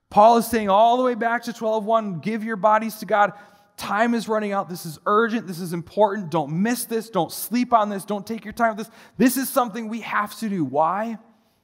Paul 0.09 0.37
is 0.37 0.47
saying 0.47 0.69
all 0.69 0.97
the 0.97 1.03
way 1.03 1.15
back 1.15 1.43
to 1.43 1.53
12:1, 1.53 2.19
give 2.21 2.43
your 2.43 2.55
bodies 2.55 2.97
to 2.97 3.05
God. 3.05 3.33
Time 3.77 4.13
is 4.13 4.29
running 4.29 4.51
out. 4.51 4.69
This 4.69 4.85
is 4.85 4.99
urgent. 5.07 5.47
This 5.47 5.59
is 5.59 5.73
important. 5.73 6.29
Don't 6.29 6.61
miss 6.61 6.85
this. 6.85 7.09
Don't 7.09 7.31
sleep 7.31 7.73
on 7.73 7.89
this. 7.89 8.05
Don't 8.05 8.25
take 8.25 8.45
your 8.45 8.53
time 8.53 8.75
with 8.75 8.85
this. 8.85 8.95
This 9.17 9.37
is 9.37 9.49
something 9.49 9.89
we 9.89 10.01
have 10.01 10.37
to 10.39 10.49
do. 10.49 10.63
Why? 10.63 11.17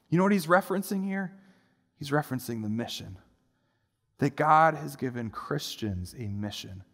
You 0.08 0.18
know 0.18 0.24
what 0.24 0.32
he's 0.32 0.46
referencing 0.46 1.04
here? 1.04 1.32
He's 1.98 2.10
referencing 2.10 2.62
the 2.62 2.68
mission 2.68 3.16
that 4.20 4.36
God 4.36 4.74
has 4.74 4.96
given 4.96 5.30
Christians 5.30 6.14
a 6.16 6.28
mission 6.28 6.84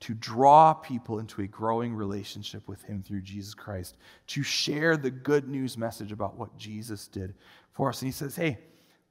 to 0.00 0.14
draw 0.14 0.72
people 0.72 1.18
into 1.18 1.42
a 1.42 1.46
growing 1.46 1.94
relationship 1.94 2.66
with 2.66 2.82
Him 2.82 3.02
through 3.02 3.20
Jesus 3.20 3.52
Christ, 3.52 3.98
to 4.28 4.42
share 4.42 4.96
the 4.96 5.10
good 5.10 5.46
news 5.46 5.76
message 5.76 6.10
about 6.10 6.38
what 6.38 6.56
Jesus 6.56 7.06
did 7.06 7.34
for 7.72 7.90
us. 7.90 8.00
And 8.00 8.08
He 8.08 8.12
says, 8.12 8.34
Hey, 8.34 8.58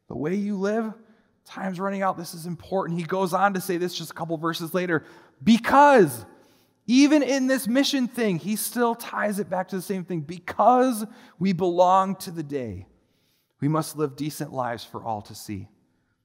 the 0.08 0.18
way 0.18 0.34
you 0.34 0.58
live, 0.58 0.92
time's 1.46 1.80
running 1.80 2.02
out. 2.02 2.18
This 2.18 2.34
is 2.34 2.48
important. 2.48 3.00
He 3.00 3.06
goes 3.06 3.34
on 3.34 3.54
to 3.54 3.62
say 3.62 3.78
this 3.78 3.94
just 3.94 4.12
a 4.12 4.16
couple 4.16 4.36
verses 4.38 4.74
later 4.74 5.06
because 5.44 6.26
even 6.88 7.22
in 7.22 7.46
this 7.46 7.68
mission 7.68 8.08
thing, 8.08 8.40
he 8.40 8.56
still 8.56 8.96
ties 8.96 9.38
it 9.38 9.48
back 9.48 9.68
to 9.68 9.76
the 9.76 9.82
same 9.84 10.04
thing. 10.04 10.22
Because 10.22 11.06
we 11.38 11.54
belong 11.54 12.16
to 12.16 12.32
the 12.32 12.42
day, 12.42 12.88
we 13.62 13.68
must 13.68 13.96
live 13.96 14.16
decent 14.16 14.52
lives 14.52 14.84
for 14.84 15.04
all 15.04 15.22
to 15.22 15.36
see. 15.36 15.68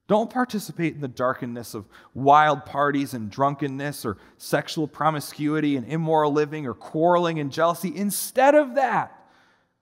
Don't 0.07 0.29
participate 0.29 0.93
in 0.93 1.01
the 1.01 1.07
darkness 1.07 1.73
of 1.73 1.87
wild 2.13 2.65
parties 2.65 3.15
and 3.15 3.31
drunkenness 3.31 4.05
or 4.05 4.17
sexual 4.37 4.87
promiscuity 4.87 5.75
and 5.77 5.87
immoral 5.87 6.31
living 6.31 6.67
or 6.67 6.75
quarreling 6.75 7.39
and 7.39 7.51
jealousy. 7.51 7.91
Instead 7.95 8.53
of 8.53 8.75
that, 8.75 9.27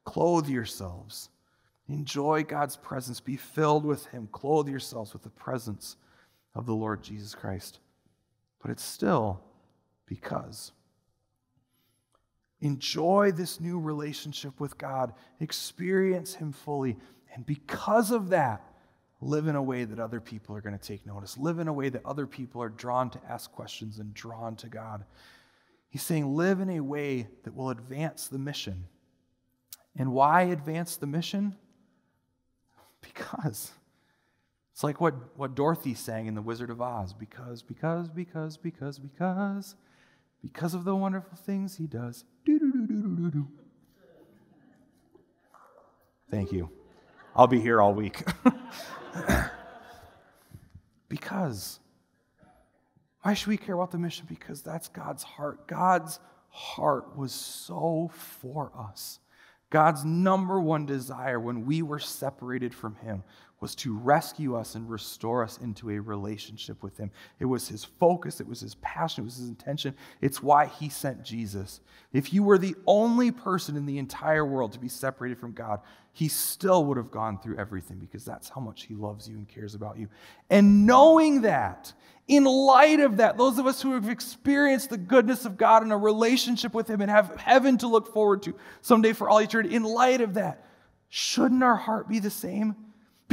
clothe 0.06 0.48
yourselves. 0.48 1.30
Enjoy 1.90 2.44
God's 2.44 2.78
presence. 2.78 3.20
Be 3.20 3.36
filled 3.36 3.84
with 3.84 4.06
Him. 4.08 4.30
Clothe 4.32 4.70
yourselves 4.70 5.12
with 5.12 5.24
the 5.24 5.30
presence 5.30 5.98
of 6.56 6.66
the 6.66 6.76
Lord 6.76 7.04
Jesus 7.04 7.36
Christ. 7.36 7.80
But 8.62 8.72
it's 8.72 8.84
still 8.84 9.42
because. 10.06 10.72
Enjoy 12.62 13.34
this 13.34 13.60
new 13.60 13.78
relationship 13.78 14.58
with 14.62 14.78
God, 14.78 15.12
experience 15.42 16.34
Him 16.34 16.54
fully. 16.54 16.96
And 17.34 17.46
because 17.46 18.12
of 18.12 18.30
that, 18.30 18.64
live 19.24 19.48
in 19.48 19.56
a 19.56 19.64
way 19.64 19.86
that 19.86 20.00
other 20.00 20.20
people 20.20 20.56
are 20.56 20.62
going 20.62 20.78
to 20.78 20.88
take 20.88 21.06
notice, 21.06 21.38
live 21.38 21.60
in 21.60 21.68
a 21.68 21.74
way 21.74 21.90
that 21.90 22.06
other 22.06 22.28
people 22.28 22.62
are 22.62 22.70
drawn 22.70 23.10
to 23.12 23.20
ask 23.30 23.52
questions 23.52 24.00
and 24.00 24.14
drawn 24.14 24.56
to 24.58 24.68
God. 24.68 25.06
He's 25.90 26.04
saying, 26.04 26.36
live 26.36 26.60
in 26.60 26.70
a 26.70 26.80
way 26.80 27.28
that 27.44 27.56
will 27.56 27.70
advance 27.70 28.28
the 28.28 28.40
mission. 28.40 28.86
And 29.96 30.12
why 30.12 30.44
advance 30.44 30.98
the 30.98 31.08
mission? 31.08 31.56
Because. 33.02 33.74
It's 34.72 34.84
like 34.84 35.00
what, 35.00 35.38
what 35.38 35.54
Dorothy 35.54 35.94
sang 35.94 36.26
in 36.26 36.34
The 36.34 36.42
Wizard 36.42 36.72
of 36.72 36.82
Oz 36.82 37.14
because, 37.14 37.62
because, 37.62 38.10
because, 38.10 38.58
because, 38.58 38.98
because, 38.98 39.76
because 40.42 40.74
of 40.74 40.84
the 40.84 40.96
wonderful 40.96 41.38
things 41.38 41.76
he 41.76 41.86
does. 41.86 42.24
Thank 46.32 46.52
you. 46.52 46.72
I'll 47.36 47.48
be 47.48 47.60
here 47.60 47.82
all 47.82 47.94
week. 47.94 48.24
because. 51.10 51.80
Why 53.24 53.34
should 53.34 53.48
we 53.48 53.58
care 53.58 53.76
about 53.76 53.92
the 53.92 53.98
mission? 53.98 54.26
Because 54.28 54.62
that's 54.62 54.90
God's 54.90 55.24
heart. 55.24 55.66
God's 55.66 56.20
heart 56.50 57.18
was 57.18 57.32
so 57.32 58.12
for 58.14 58.72
us. 58.78 59.20
God's 59.70 60.06
number 60.06 60.60
one 60.60 60.86
desire 60.86 61.40
when 61.40 61.66
we 61.66 61.82
were 61.82 62.00
separated 62.00 62.76
from 62.76 62.96
Him 62.96 63.24
was 63.64 63.76
to 63.76 63.98
rescue 63.98 64.58
us 64.58 64.76
and 64.76 64.90
restore 64.90 65.42
us 65.42 65.58
into 65.60 65.90
a 65.90 65.98
relationship 65.98 66.84
with 66.84 66.98
Him. 66.98 67.10
It 67.40 67.46
was 67.46 67.70
His 67.70 67.86
focus, 67.86 68.42
it 68.42 68.48
was 68.48 68.60
His 68.60 68.76
passion, 68.76 69.24
it 69.24 69.26
was 69.26 69.38
His 69.38 69.48
intention. 69.48 69.96
It's 70.20 70.44
why 70.44 70.66
He 70.66 70.90
sent 70.90 71.24
Jesus. 71.24 71.80
If 72.12 72.34
you 72.34 72.44
were 72.44 72.58
the 72.58 72.76
only 72.86 73.32
person 73.32 73.78
in 73.78 73.86
the 73.86 74.00
entire 74.00 74.46
world 74.46 74.74
to 74.74 74.80
be 74.80 74.90
separated 74.90 75.40
from 75.40 75.54
God, 75.54 75.80
He 76.12 76.28
still 76.28 76.84
would 76.84 76.98
have 76.98 77.10
gone 77.10 77.40
through 77.40 77.58
everything 77.58 78.00
because 78.00 78.26
that's 78.26 78.50
how 78.50 78.60
much 78.60 78.84
He 78.84 78.96
loves 78.96 79.30
you 79.30 79.38
and 79.38 79.48
cares 79.48 79.76
about 79.76 79.98
you. 79.98 80.10
And 80.50 80.86
knowing 80.86 81.44
that, 81.44 81.94
in 82.28 82.44
light 82.44 83.00
of 83.00 83.16
that, 83.16 83.38
those 83.38 83.60
of 83.60 83.66
us 83.66 83.82
who 83.82 83.94
have 83.94 84.10
experienced 84.10 84.90
the 84.90 84.98
goodness 84.98 85.46
of 85.46 85.56
God 85.56 85.84
and 85.84 85.94
a 85.94 85.98
relationship 85.98 86.74
with 86.74 86.90
Him 86.90 87.00
and 87.00 87.10
have 87.10 87.38
heaven 87.38 87.78
to 87.78 87.88
look 87.88 88.14
forward 88.14 88.44
to 88.44 88.56
someday 88.82 89.14
for 89.14 89.30
all 89.30 89.40
eternity, 89.40 89.74
in 89.74 89.84
light 89.84 90.20
of 90.20 90.34
that, 90.34 90.66
shouldn't 91.08 91.64
our 91.64 91.78
heart 91.78 92.10
be 92.10 92.20
the 92.20 92.30
same? 92.30 92.76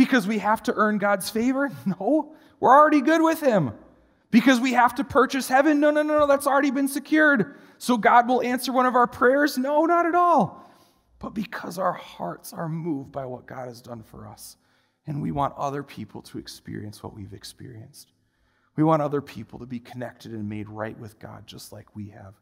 Because 0.00 0.26
we 0.26 0.38
have 0.38 0.62
to 0.62 0.72
earn 0.76 0.96
God's 0.96 1.28
favor? 1.28 1.70
No, 1.84 2.32
we're 2.58 2.74
already 2.74 3.02
good 3.02 3.20
with 3.20 3.42
Him. 3.42 3.72
Because 4.30 4.58
we 4.58 4.72
have 4.72 4.94
to 4.94 5.04
purchase 5.04 5.46
heaven? 5.46 5.78
No, 5.78 5.90
no, 5.90 6.00
no, 6.00 6.20
no, 6.20 6.26
that's 6.26 6.46
already 6.46 6.70
been 6.70 6.88
secured. 6.88 7.56
So 7.76 7.98
God 7.98 8.26
will 8.26 8.40
answer 8.40 8.72
one 8.72 8.86
of 8.86 8.94
our 8.94 9.06
prayers? 9.06 9.58
No, 9.58 9.84
not 9.84 10.06
at 10.06 10.14
all. 10.14 10.72
But 11.18 11.34
because 11.34 11.76
our 11.76 11.92
hearts 11.92 12.54
are 12.54 12.66
moved 12.66 13.12
by 13.12 13.26
what 13.26 13.46
God 13.46 13.68
has 13.68 13.82
done 13.82 14.02
for 14.02 14.26
us, 14.26 14.56
and 15.06 15.20
we 15.20 15.32
want 15.32 15.52
other 15.58 15.82
people 15.82 16.22
to 16.22 16.38
experience 16.38 17.02
what 17.02 17.14
we've 17.14 17.34
experienced. 17.34 18.12
We 18.76 18.84
want 18.84 19.02
other 19.02 19.20
people 19.20 19.58
to 19.58 19.66
be 19.66 19.80
connected 19.80 20.32
and 20.32 20.48
made 20.48 20.70
right 20.70 20.98
with 20.98 21.18
God 21.18 21.46
just 21.46 21.72
like 21.72 21.94
we 21.94 22.08
have. 22.08 22.32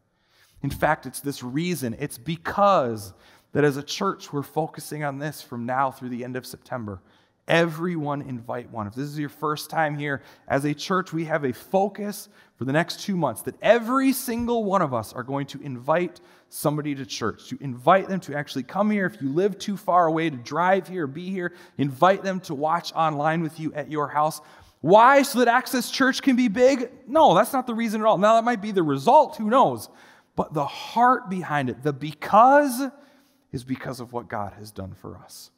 In 0.63 0.69
fact, 0.69 1.05
it's 1.05 1.19
this 1.19 1.43
reason, 1.43 1.97
it's 1.99 2.17
because 2.17 3.11
that 3.51 3.65
as 3.65 3.75
a 3.75 3.83
church, 3.83 4.31
we're 4.31 4.43
focusing 4.43 5.03
on 5.03 5.19
this 5.19 5.41
from 5.41 5.65
now 5.65 5.91
through 5.91 6.09
the 6.09 6.23
end 6.23 6.37
of 6.37 6.45
September 6.45 7.01
Everyone 7.49 8.21
invite 8.21 8.69
one. 8.69 8.85
If 8.85 8.93
this 8.93 9.07
is 9.07 9.17
your 9.17 9.29
first 9.29 9.71
time 9.71 9.97
here, 9.97 10.21
as 10.47 10.65
a 10.65 10.73
church, 10.73 11.11
we 11.11 11.25
have 11.25 11.43
a 11.43 11.51
focus 11.51 12.29
for 12.57 12.65
the 12.65 12.71
next 12.71 12.99
two 12.99 13.17
months 13.17 13.41
that 13.41 13.55
every 13.59 14.13
single 14.13 14.63
one 14.63 14.83
of 14.83 14.93
us 14.93 15.13
are 15.13 15.23
going 15.23 15.47
to 15.47 15.61
invite 15.61 16.21
somebody 16.49 16.93
to 16.93 17.07
church, 17.07 17.49
to 17.49 17.57
invite 17.59 18.07
them 18.07 18.19
to 18.19 18.35
actually 18.35 18.63
come 18.63 18.91
here. 18.91 19.07
If 19.07 19.19
you 19.19 19.29
live 19.29 19.57
too 19.57 19.77
far 19.77 20.05
away 20.05 20.29
to 20.29 20.37
drive 20.37 20.87
here, 20.87 21.07
be 21.07 21.31
here, 21.31 21.53
invite 21.79 22.21
them 22.21 22.39
to 22.41 22.53
watch 22.53 22.93
online 22.93 23.41
with 23.41 23.59
you 23.59 23.73
at 23.73 23.89
your 23.89 24.07
house. 24.07 24.41
Why? 24.81 25.23
So 25.23 25.39
that 25.39 25.47
Access 25.47 25.89
Church 25.89 26.21
can 26.21 26.35
be 26.35 26.49
big? 26.49 26.91
No, 27.07 27.33
that's 27.33 27.51
not 27.51 27.65
the 27.65 27.73
reason 27.73 28.01
at 28.01 28.07
all. 28.07 28.19
Now, 28.19 28.35
that 28.35 28.43
might 28.43 28.61
be 28.61 28.71
the 28.71 28.83
result, 28.83 29.37
who 29.37 29.49
knows? 29.49 29.89
But 30.35 30.53
the 30.53 30.65
heart 30.65 31.29
behind 31.31 31.69
it, 31.69 31.81
the 31.81 31.93
because, 31.93 32.91
is 33.51 33.63
because 33.63 33.99
of 33.99 34.13
what 34.13 34.27
God 34.27 34.53
has 34.53 34.71
done 34.71 34.93
for 34.93 35.17
us. 35.17 35.49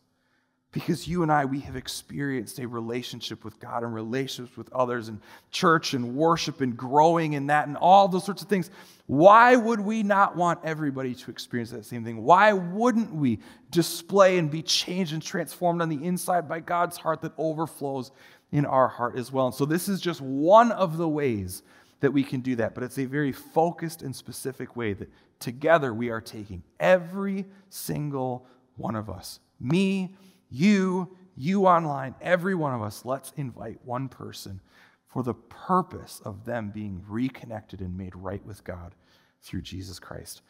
Because 0.72 1.06
you 1.06 1.22
and 1.22 1.32
I, 1.32 1.44
we 1.44 1.60
have 1.62 1.76
experienced 1.76 2.58
a 2.60 2.68
relationship 2.68 3.44
with 3.44 3.60
God 3.60 3.84
and 3.84 3.94
relationships 3.94 4.56
with 4.56 4.72
others 4.72 5.10
and 5.10 5.20
church 5.52 5.94
and 5.94 6.16
worship 6.16 6.62
and 6.62 6.78
growing 6.78 7.34
in 7.34 7.48
that 7.48 7.68
and 7.68 7.76
all 7.76 8.08
those 8.08 8.24
sorts 8.24 8.42
of 8.42 8.48
things. 8.48 8.70
Why 9.06 9.58
would 9.58 9.82
we 9.82 10.02
not 10.02 10.38
want 10.38 10.60
everybody 10.64 11.14
to 11.14 11.32
experience 11.32 11.72
that 11.72 11.84
same 11.86 12.06
thing? 12.06 12.24
Why 12.24 12.54
wouldn't 12.54 13.14
we 13.14 13.40
display 13.70 14.38
and 14.38 14.50
be 14.50 14.62
changed 14.62 15.12
and 15.12 15.22
transformed 15.22 15.82
on 15.82 15.90
the 15.90 16.06
inside 16.06 16.48
by 16.48 16.62
God's 16.62 16.96
heart 16.96 17.22
that 17.24 17.34
overflows 17.38 18.12
in 18.54 18.66
our 18.66 18.88
heart 18.88 19.18
as 19.18 19.30
well? 19.30 19.48
And 19.48 19.56
so, 19.56 19.66
this 19.66 19.90
is 19.90 20.00
just 20.00 20.22
one 20.22 20.72
of 20.72 20.96
the 20.96 21.10
ways 21.10 21.64
that 22.00 22.12
we 22.12 22.24
can 22.24 22.40
do 22.40 22.56
that, 22.56 22.74
but 22.74 22.84
it's 22.84 22.98
a 22.98 23.06
very 23.06 23.34
focused 23.34 24.02
and 24.02 24.16
specific 24.16 24.78
way 24.78 24.94
that 24.94 25.10
together 25.40 25.94
we 25.94 26.10
are 26.10 26.22
taking 26.22 26.64
every 26.80 27.46
single 27.70 28.46
one 28.78 28.96
of 28.96 29.10
us, 29.10 29.40
me, 29.60 30.16
you, 30.52 31.16
you 31.36 31.66
online, 31.66 32.14
every 32.22 32.54
one 32.54 32.74
of 32.74 32.82
us, 32.82 33.06
let's 33.06 33.32
invite 33.38 33.80
one 33.84 34.10
person 34.10 34.60
for 35.08 35.24
the 35.24 35.34
purpose 35.34 36.22
of 36.24 36.46
them 36.46 36.72
being 36.72 37.04
reconnected 37.08 37.82
and 37.82 37.98
made 37.98 38.16
right 38.16 38.46
with 38.46 38.64
God 38.64 38.94
through 39.42 39.62
Jesus 39.62 39.98
Christ. 39.98 40.42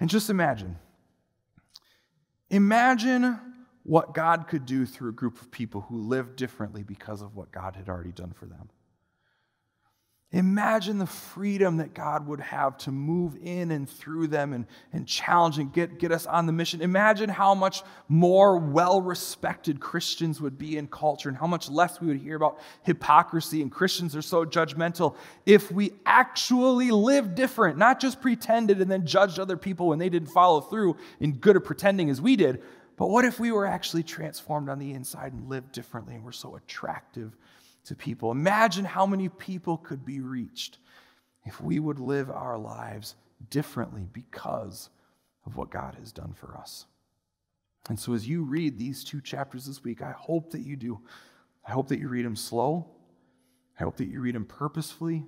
And 0.00 0.10
just 0.10 0.30
imagine 0.30 0.78
imagine 2.50 3.38
what 3.82 4.14
God 4.14 4.48
could 4.48 4.64
do 4.64 4.86
through 4.86 5.10
a 5.10 5.12
group 5.12 5.40
of 5.40 5.50
people 5.50 5.82
who 5.82 5.98
lived 5.98 6.36
differently 6.36 6.82
because 6.82 7.20
of 7.20 7.36
what 7.36 7.52
God 7.52 7.76
had 7.76 7.88
already 7.88 8.12
done 8.12 8.32
for 8.32 8.46
them. 8.46 8.70
Imagine 10.32 10.98
the 10.98 11.06
freedom 11.06 11.78
that 11.78 11.94
God 11.94 12.26
would 12.26 12.40
have 12.40 12.76
to 12.78 12.92
move 12.92 13.38
in 13.42 13.70
and 13.70 13.88
through 13.88 14.26
them 14.26 14.52
and, 14.52 14.66
and 14.92 15.08
challenge 15.08 15.58
and 15.58 15.72
get, 15.72 15.98
get 15.98 16.12
us 16.12 16.26
on 16.26 16.44
the 16.44 16.52
mission. 16.52 16.82
Imagine 16.82 17.30
how 17.30 17.54
much 17.54 17.82
more 18.08 18.58
well 18.58 19.00
respected 19.00 19.80
Christians 19.80 20.38
would 20.38 20.58
be 20.58 20.76
in 20.76 20.86
culture 20.86 21.30
and 21.30 21.38
how 21.38 21.46
much 21.46 21.70
less 21.70 21.98
we 21.98 22.08
would 22.08 22.18
hear 22.20 22.36
about 22.36 22.60
hypocrisy 22.82 23.62
and 23.62 23.72
Christians 23.72 24.14
are 24.14 24.20
so 24.20 24.44
judgmental 24.44 25.16
if 25.46 25.72
we 25.72 25.92
actually 26.04 26.90
lived 26.90 27.34
different, 27.34 27.78
not 27.78 27.98
just 27.98 28.20
pretended 28.20 28.82
and 28.82 28.90
then 28.90 29.06
judged 29.06 29.38
other 29.38 29.56
people 29.56 29.88
when 29.88 29.98
they 29.98 30.10
didn't 30.10 30.28
follow 30.28 30.60
through 30.60 30.98
in 31.20 31.32
good 31.32 31.56
at 31.56 31.64
pretending 31.64 32.10
as 32.10 32.20
we 32.20 32.36
did. 32.36 32.62
But 32.98 33.08
what 33.08 33.24
if 33.24 33.40
we 33.40 33.50
were 33.50 33.64
actually 33.64 34.02
transformed 34.02 34.68
on 34.68 34.78
the 34.78 34.92
inside 34.92 35.32
and 35.32 35.48
lived 35.48 35.72
differently 35.72 36.16
and 36.16 36.24
were 36.24 36.32
so 36.32 36.56
attractive 36.56 37.34
to 37.88 37.94
people. 37.94 38.30
Imagine 38.30 38.84
how 38.84 39.06
many 39.06 39.28
people 39.28 39.78
could 39.78 40.04
be 40.04 40.20
reached 40.20 40.78
if 41.44 41.60
we 41.60 41.78
would 41.78 41.98
live 41.98 42.30
our 42.30 42.58
lives 42.58 43.14
differently 43.50 44.06
because 44.12 44.90
of 45.46 45.56
what 45.56 45.70
God 45.70 45.96
has 45.98 46.12
done 46.12 46.34
for 46.34 46.56
us. 46.56 46.86
And 47.88 47.98
so, 47.98 48.12
as 48.12 48.28
you 48.28 48.44
read 48.44 48.78
these 48.78 49.02
two 49.02 49.20
chapters 49.20 49.66
this 49.66 49.82
week, 49.82 50.02
I 50.02 50.12
hope 50.12 50.50
that 50.50 50.60
you 50.60 50.76
do. 50.76 51.00
I 51.66 51.72
hope 51.72 51.88
that 51.88 51.98
you 51.98 52.08
read 52.08 52.26
them 52.26 52.36
slow. 52.36 52.86
I 53.80 53.84
hope 53.84 53.96
that 53.96 54.08
you 54.08 54.20
read 54.20 54.34
them 54.34 54.44
purposefully. 54.44 55.24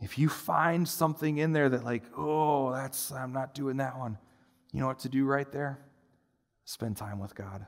If 0.00 0.18
you 0.18 0.28
find 0.28 0.88
something 0.88 1.38
in 1.38 1.52
there 1.52 1.68
that, 1.68 1.84
like, 1.84 2.04
oh, 2.16 2.72
that's, 2.72 3.10
I'm 3.10 3.32
not 3.32 3.54
doing 3.54 3.78
that 3.78 3.98
one, 3.98 4.18
you 4.72 4.80
know 4.80 4.86
what 4.86 5.00
to 5.00 5.08
do 5.08 5.24
right 5.24 5.50
there? 5.50 5.80
Spend 6.64 6.96
time 6.96 7.18
with 7.18 7.34
God 7.34 7.66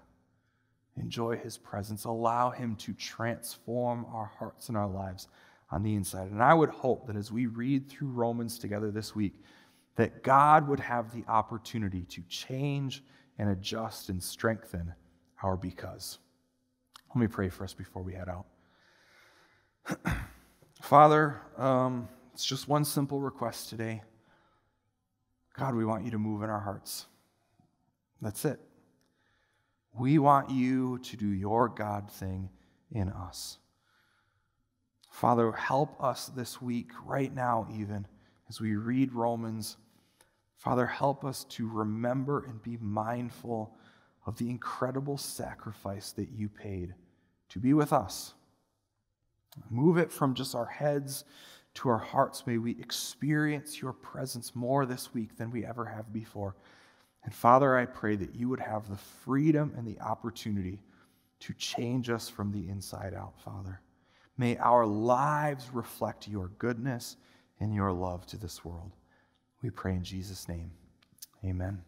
enjoy 0.97 1.37
his 1.37 1.57
presence, 1.57 2.05
allow 2.05 2.51
him 2.51 2.77
to 2.77 2.93
transform 2.93 4.07
our 4.13 4.31
hearts 4.39 4.69
and 4.69 4.77
our 4.77 4.89
lives 4.89 5.29
on 5.71 5.83
the 5.83 5.95
inside. 5.95 6.31
And 6.31 6.43
I 6.43 6.55
would 6.55 6.69
hope 6.69 7.07
that 7.07 7.17
as 7.17 7.33
we 7.33 7.47
read 7.47 7.89
through 7.89 8.09
Romans 8.09 8.59
together 8.59 8.91
this 8.91 9.15
week, 9.15 9.43
that 9.97 10.23
God 10.23 10.69
would 10.69 10.81
have 10.81 11.15
the 11.15 11.25
opportunity 11.29 12.03
to 12.11 12.23
change 12.29 13.03
and 13.39 13.51
adjust 13.51 14.09
and 14.09 14.23
strengthen 14.23 14.95
our 15.43 15.57
because. 15.57 16.19
Let 17.15 17.21
me 17.21 17.27
pray 17.27 17.49
for 17.49 17.65
us 17.65 17.75
before 17.75 18.03
we 18.03 18.15
head 18.15 18.29
out. 18.29 18.47
Father, 20.83 21.41
um, 21.57 22.09
it's 22.33 22.45
just 22.45 22.69
one 22.69 22.85
simple 22.85 23.21
request 23.21 23.69
today. 23.69 24.03
God, 25.59 25.75
we 25.75 25.85
want 25.85 26.05
you 26.05 26.11
to 26.13 26.19
move 26.19 26.43
in 26.43 26.51
our 26.51 26.61
hearts. 26.61 27.07
That's 28.21 28.45
it. 28.45 28.61
We 29.99 30.19
want 30.19 30.51
you 30.51 30.99
to 30.99 31.17
do 31.17 31.27
your 31.27 31.69
God 31.69 32.11
thing 32.11 32.49
in 32.91 33.09
us. 33.11 33.59
Father, 35.11 35.53
help 35.53 36.03
us 36.03 36.29
this 36.29 36.63
week, 36.63 36.91
right 37.05 37.33
now, 37.35 37.69
even 37.73 38.07
as 38.49 38.61
we 38.61 38.75
read 38.77 39.13
Romans. 39.13 39.77
Father, 40.57 40.87
help 40.87 41.25
us 41.25 41.45
to 41.45 41.69
remember 41.69 42.45
and 42.45 42.63
be 42.63 42.79
mindful 42.81 43.77
of 44.27 44.39
the 44.39 44.49
incredible 44.49 45.19
sacrifice 45.19 46.13
that 46.13 46.31
you 46.31 46.49
paid 46.49 46.95
to 47.51 47.59
be 47.59 47.75
with 47.75 47.93
us. 47.93 48.35
Move 49.69 49.99
it 49.99 50.11
from 50.11 50.35
just 50.35 50.55
our 50.55 50.67
heads 50.67 51.25
to 51.75 51.89
our 51.89 51.99
hearts. 51.99 52.47
May 52.47 52.59
we 52.59 52.73
experience 52.73 53.83
your 53.83 53.93
presence 53.93 54.55
more 54.55 54.87
this 54.87 55.13
week 55.13 55.37
than 55.37 55.51
we 55.51 55.67
ever 55.67 55.85
have 55.85 56.13
before. 56.13 56.57
And 57.25 57.35
Father, 57.35 57.77
I 57.77 57.87
pray 57.87 58.17
that 58.17 58.35
you 58.35 58.49
would 58.49 58.61
have 58.61 58.89
the 58.89 58.97
freedom 58.97 59.73
and 59.77 59.87
the 59.87 60.01
opportunity 60.01 60.81
to 61.41 61.53
change 61.55 62.11
us 62.11 62.29
from 62.29 62.53
the 62.53 62.69
inside 62.69 63.15
out, 63.15 63.35
Father. 63.45 63.81
May 64.37 64.57
our 64.59 64.87
lives 64.87 65.71
reflect 65.73 66.29
your 66.29 66.49
goodness 66.59 67.17
and 67.61 67.75
your 67.75 67.93
love 67.93 68.27
to 68.27 68.37
this 68.37 68.65
world. 68.65 68.93
We 69.63 69.71
pray 69.71 69.93
in 69.93 70.05
Jesus' 70.05 70.49
name. 70.49 70.73
Amen. 71.45 71.83